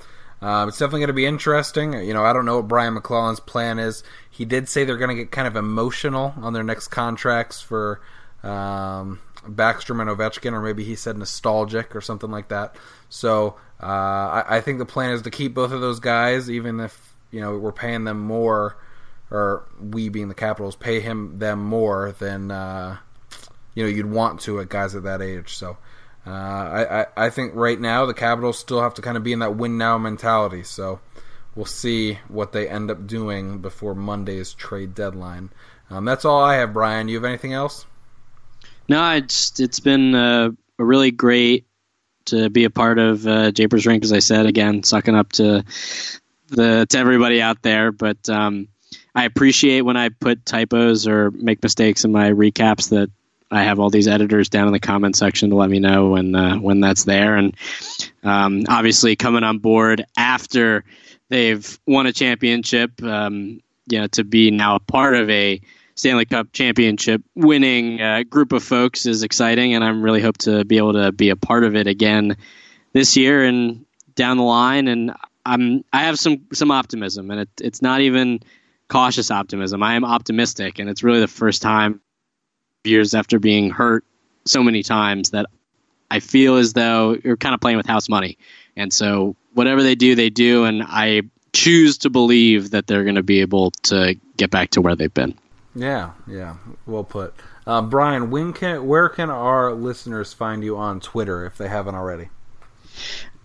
um, 0.45 0.69
it's 0.69 0.77
definitely 0.77 1.01
going 1.01 1.07
to 1.09 1.15
be 1.15 1.25
interesting. 1.25 1.95
You 1.95 2.13
know, 2.13 2.23
I 2.23 2.35
don't 2.35 2.45
know 2.45 2.57
what 2.57 2.69
Brian 2.69 2.93
MacLellan's 2.93 3.41
plan 3.41 3.79
is. 3.79 4.03
He 4.29 4.45
did 4.45 4.69
say 4.69 4.85
they're 4.85 4.99
going 4.99 5.17
to 5.17 5.23
get 5.23 5.31
kind 5.31 5.49
of 5.49 5.57
emotional 5.57 6.35
on 6.37 6.53
their 6.53 6.63
next 6.63 6.89
contracts 6.89 7.63
for 7.63 8.03
um, 8.43 9.23
Backstrom 9.47 10.03
and 10.03 10.11
Ovechkin, 10.11 10.53
or 10.53 10.61
maybe 10.61 10.85
he 10.85 10.97
said 10.97 11.17
nostalgic 11.17 11.97
or 11.97 12.03
something 12.03 12.31
like 12.31 12.49
that. 12.49 12.77
So 13.09 13.57
uh, 13.83 13.87
I, 13.87 14.45
I, 14.57 14.61
think 14.61 14.81
the 14.81 14.85
plan 14.85 15.13
is 15.13 15.23
to 15.23 15.31
keep 15.31 15.55
both 15.55 15.73
of 15.73 15.81
those 15.81 15.99
guys, 15.99 16.51
even 16.51 16.79
if 16.79 17.15
you 17.31 17.41
know 17.41 17.57
we're 17.57 17.73
paying 17.73 18.05
them 18.05 18.21
more, 18.21 18.77
or 19.31 19.67
we 19.81 20.11
being 20.11 20.29
the 20.29 20.35
Capitals 20.35 20.77
pay 20.77 21.01
him 21.01 21.39
them 21.39 21.65
more 21.65 22.15
than 22.19 22.51
uh, 22.51 22.99
you 23.75 23.83
know 23.83 23.89
you'd 23.89 24.11
want 24.11 24.41
to 24.43 24.61
at 24.61 24.69
guys 24.69 24.95
at 24.95 25.05
that 25.05 25.23
age. 25.23 25.57
So 25.57 25.79
uh, 26.27 26.31
I, 26.31 27.07
I, 27.17 27.31
think 27.31 27.53
right 27.55 27.79
now 27.79 28.07
the 28.07 28.15
Capitals 28.15 28.59
still 28.59 28.81
have 28.81 28.95
to 28.95 29.03
kind 29.03 29.17
of 29.17 29.23
be 29.23 29.33
in 29.33 29.41
that 29.41 29.57
win 29.57 29.77
now 29.77 29.99
mentality. 29.99 30.63
So 30.63 31.01
we'll 31.55 31.67
see 31.67 32.19
what 32.29 32.53
they 32.53 32.69
end 32.69 32.91
up 32.91 33.07
doing 33.07 33.59
before 33.59 33.95
Monday's 33.95 34.55
trade 34.55 34.95
deadline. 34.95 35.51
Um, 35.91 36.07
that's 36.07 36.25
all 36.25 36.43
I 36.43 36.57
have, 36.57 36.73
Brian. 36.73 37.09
You 37.09 37.17
have 37.17 37.25
anything 37.25 37.53
else? 37.53 37.85
No, 38.89 39.11
it's 39.13 39.61
it's 39.61 39.81
been 39.81 40.15
uh, 40.15 40.51
a 40.79 40.85
really 40.85 41.11
great 41.11 41.67
to 42.27 42.49
be 42.49 42.65
a 42.65 42.71
part 42.71 42.99
of 42.99 43.27
uh, 43.27 43.51
Japers 43.51 43.87
Rink, 43.87 44.03
as 44.03 44.13
I 44.13 44.19
said 44.21 44.47
again, 44.47 44.83
sucking 44.83 45.15
up 45.15 45.33
to 45.33 45.65
the 46.49 46.87
to 46.89 46.99
everybody 46.99 47.43
out 47.43 47.63
there. 47.63 47.93
But 47.93 48.29
um, 48.29 48.69
I 49.15 49.25
appreciate 49.25 49.83
when 49.83 49.97
I 49.97 50.09
put 50.09 50.45
typos 50.47 51.07
or 51.07 51.31
make 51.31 51.63
mistakes 51.63 52.05
in 52.05 52.13
my 52.13 52.31
recaps 52.31 52.91
that 52.91 53.11
I 53.55 53.63
have 53.63 53.79
all 53.79 53.89
these 53.89 54.09
editors 54.09 54.49
down 54.49 54.67
in 54.67 54.73
the 54.73 54.81
comment 54.81 55.17
section 55.17 55.51
to 55.51 55.57
let 55.57 55.71
me 55.71 55.79
know 55.79 56.11
when 56.11 56.35
uh, 56.35 56.57
when 56.57 56.81
that's 56.81 57.05
there. 57.05 57.37
And 57.37 57.57
um, 58.23 58.65
obviously, 58.69 59.15
coming 59.17 59.45
on 59.45 59.59
board 59.59 60.05
after 60.17 60.85
they've 61.29 61.79
won 61.87 62.07
a 62.07 62.13
championship, 62.13 63.03
um, 63.03 63.61
you 63.87 64.01
know, 64.01 64.09
to 64.09 64.25
be 64.25 64.51
now 64.51 64.75
a 64.75 64.81
part 64.81 65.15
of 65.15 65.31
a 65.31 65.61
Stanley 65.95 66.25
Cup 66.25 66.53
championship 66.53 67.23
winning 67.37 68.01
uh, 68.01 68.25
group 68.25 68.53
of 68.53 68.65
folks 68.65 69.07
is 69.07 69.23
exciting, 69.23 69.75
and 69.75 69.85
I'm 69.85 70.03
really 70.03 70.21
hope 70.21 70.39
to 70.39 70.65
be 70.65 70.79
able 70.79 70.95
to 70.95 71.13
be 71.13 71.31
a 71.31 71.37
part 71.37 71.65
of 71.65 71.77
it 71.77 71.87
again 71.87 72.37
this 72.93 73.17
year 73.17 73.45
and 73.45 73.85
down 74.17 74.37
the 74.37 74.43
line. 74.43 74.89
And 74.89 75.13
I'm 75.47 75.85
I 75.93 76.03
have 76.03 76.19
some 76.19 76.47
some 76.53 76.73
optimism, 76.73 77.31
and 77.31 77.43
it, 77.43 77.49
it's 77.61 77.83
not 77.83 78.01
even 78.01 78.41
cautious 78.89 79.31
optimism. 79.31 79.83
I 79.83 79.95
am 79.95 80.05
optimistic, 80.05 80.81
and 80.81 80.91
it's 80.91 81.05
really 81.05 81.21
the 81.21 81.29
first 81.29 81.63
time 81.63 82.01
years 82.87 83.15
after 83.15 83.39
being 83.39 83.71
hurt 83.71 84.05
so 84.45 84.63
many 84.63 84.83
times 84.83 85.31
that 85.31 85.47
I 86.11 86.21
feel 86.21 86.57
as 86.57 86.73
though 86.73 87.17
you're 87.25 87.37
kind 87.37 87.55
of 87.55 87.61
playing 87.61 87.77
with 87.77 87.87
house 87.87 88.09
money. 88.09 88.39
And 88.77 88.93
so 88.93 89.37
whatever 89.55 89.83
they 89.83 89.95
do, 89.95 90.15
they 90.15 90.31
do. 90.31 90.65
And 90.65 90.83
I 90.83 91.23
choose 91.53 91.99
to 91.99 92.11
believe 92.11 92.71
that 92.71 92.87
they're 92.87 93.05
going 93.05 93.15
to 93.15 93.23
be 93.23 93.41
able 93.41 93.71
to 93.85 94.17
get 94.37 94.51
back 94.51 94.71
to 94.71 94.81
where 94.81 94.97
they've 94.97 95.13
been. 95.13 95.39
Yeah, 95.75 96.13
yeah, 96.29 96.57
well 96.87 97.05
put. 97.05 97.35
Uh, 97.67 97.83
Brian, 97.83 98.31
when 98.31 98.53
can 98.53 98.87
where 98.87 99.09
can 99.09 99.31
our 99.31 99.73
listeners 99.73 100.33
find 100.33 100.63
you 100.63 100.77
on 100.77 101.01
Twitter 101.01 101.47
if 101.47 101.57
they 101.59 101.69
haven't 101.69 101.95
already? 101.95 102.29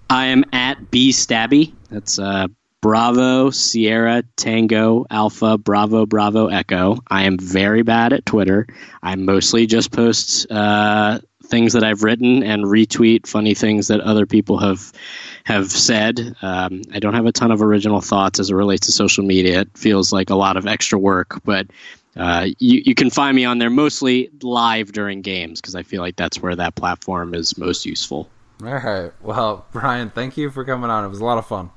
I 0.09 0.25
am 0.27 0.43
at 0.51 0.91
B 0.91 1.09
Stabbe. 1.09 1.73
That's 1.89 2.19
uh, 2.19 2.47
Bravo, 2.81 3.49
Sierra, 3.49 4.23
Tango, 4.37 5.05
Alpha, 5.09 5.57
Bravo, 5.57 6.05
Bravo, 6.05 6.47
Echo. 6.47 6.99
I 7.07 7.23
am 7.23 7.37
very 7.37 7.83
bad 7.83 8.13
at 8.13 8.25
Twitter. 8.25 8.67
I 9.03 9.15
mostly 9.15 9.65
just 9.65 9.91
post 9.91 10.49
uh, 10.49 11.19
things 11.43 11.73
that 11.73 11.83
I've 11.83 12.03
written 12.03 12.43
and 12.43 12.63
retweet 12.63 13.27
funny 13.27 13.53
things 13.53 13.87
that 13.87 13.99
other 13.99 14.25
people 14.25 14.59
have 14.59 14.93
have 15.43 15.71
said. 15.71 16.35
Um, 16.41 16.83
I 16.93 16.99
don't 16.99 17.15
have 17.15 17.25
a 17.25 17.31
ton 17.31 17.51
of 17.51 17.61
original 17.61 18.01
thoughts 18.01 18.39
as 18.39 18.49
it 18.49 18.55
relates 18.55 18.85
to 18.85 18.91
social 18.91 19.25
media. 19.25 19.61
It 19.61 19.77
feels 19.77 20.13
like 20.13 20.29
a 20.29 20.35
lot 20.35 20.57
of 20.57 20.67
extra 20.67 20.97
work, 20.97 21.41
but 21.43 21.67
uh, 22.15 22.47
you, 22.59 22.81
you 22.85 22.95
can 22.95 23.09
find 23.09 23.35
me 23.35 23.45
on 23.45 23.57
there 23.57 23.69
mostly 23.69 24.29
live 24.41 24.91
during 24.91 25.21
games 25.21 25.59
because 25.59 25.75
I 25.75 25.83
feel 25.83 26.01
like 26.01 26.15
that's 26.15 26.41
where 26.41 26.55
that 26.55 26.75
platform 26.75 27.33
is 27.33 27.57
most 27.57 27.85
useful. 27.85 28.29
All 28.61 28.67
right. 28.67 29.11
Well, 29.21 29.65
Brian, 29.71 30.09
thank 30.11 30.37
you 30.37 30.51
for 30.51 30.65
coming 30.65 30.89
on. 30.89 31.03
It 31.03 31.07
was 31.07 31.19
a 31.19 31.25
lot 31.25 31.37
of 31.37 31.47
fun. 31.47 31.71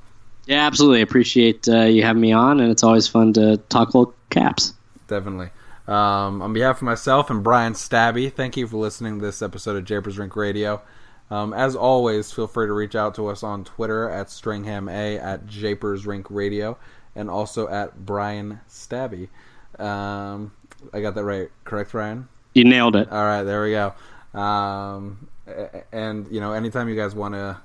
Yeah, 0.47 0.67
absolutely. 0.67 1.03
Appreciate 1.03 1.69
uh, 1.69 1.83
you 1.83 2.03
having 2.03 2.23
me 2.23 2.33
on, 2.33 2.61
and 2.61 2.71
it's 2.71 2.83
always 2.83 3.07
fun 3.07 3.33
to 3.35 3.59
talk 3.69 3.95
little 3.95 4.15
caps. 4.31 4.75
Definitely. 5.07 5.51
Um, 5.87 6.43
on 6.43 6.53
behalf 6.53 6.77
of 6.77 6.83
myself 6.83 7.31
and 7.31 7.43
Brian 7.43 7.75
Stabbe, 7.75 8.33
thank 8.33 8.57
you 8.57 8.67
for 8.67 8.77
listening 8.77 9.19
to 9.19 9.25
this 9.25 9.43
episode 9.43 9.77
of 9.77 9.85
Japers 9.85 10.19
Rink 10.19 10.35
Radio. 10.37 10.83
Um, 11.31 11.53
as 11.55 11.75
always, 11.75 12.31
feel 12.31 12.47
free 12.47 12.67
to 12.67 12.73
reach 12.73 12.95
out 12.95 13.15
to 13.17 13.29
us 13.29 13.43
on 13.43 13.65
Twitter 13.65 14.09
at 14.11 14.29
StringhamA, 14.29 15.23
at 15.23 15.47
Japers 15.47 16.07
Rink 16.07 16.27
Radio 16.31 16.79
and 17.15 17.31
also 17.31 17.69
at 17.69 18.05
Brian 18.05 18.61
Stabbe. 18.69 19.29
Um, 19.79 20.53
I 20.93 21.01
got 21.01 21.15
that 21.15 21.25
right, 21.25 21.51
correct, 21.65 21.95
Ryan? 21.95 22.29
You 22.55 22.65
nailed 22.65 22.97
it. 22.97 23.11
All 23.11 23.25
right, 23.25 23.43
there 23.43 23.63
we 23.63 23.71
go. 23.71 23.95
Um, 24.39 25.29
and 25.93 26.31
you 26.31 26.41
know, 26.41 26.53
anytime 26.53 26.89
you 26.89 26.97
guys 26.97 27.15
want 27.15 27.35
to 27.35 27.59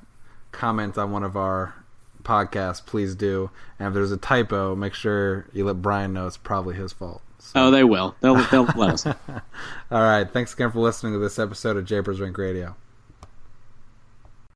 comment 0.51 0.97
on 0.97 1.11
one 1.11 1.23
of 1.23 1.37
our 1.37 1.73
podcasts, 2.27 2.85
please 2.85 3.15
do. 3.15 3.49
And 3.79 3.87
if 3.87 3.93
there's 3.93 4.11
a 4.11 4.17
typo, 4.17 4.75
make 4.75 4.93
sure 4.93 5.47
you 5.53 5.65
let 5.65 5.81
Brian 5.81 6.13
know 6.13 6.27
it's 6.27 6.37
probably 6.37 6.75
his 6.75 6.91
fault. 6.91 7.21
So. 7.39 7.51
Oh, 7.55 7.71
they 7.71 7.83
will. 7.83 8.15
They'll, 8.19 8.43
they'll 8.51 8.65
let 8.75 8.89
us. 8.93 9.05
All 9.07 9.13
right. 9.91 10.29
Thanks 10.29 10.53
again 10.53 10.71
for 10.71 10.79
listening 10.79 11.13
to 11.13 11.19
this 11.19 11.39
episode 11.39 11.77
of 11.77 11.85
Japers 11.85 12.19
Rink 12.19 12.37
Radio. 12.37 12.75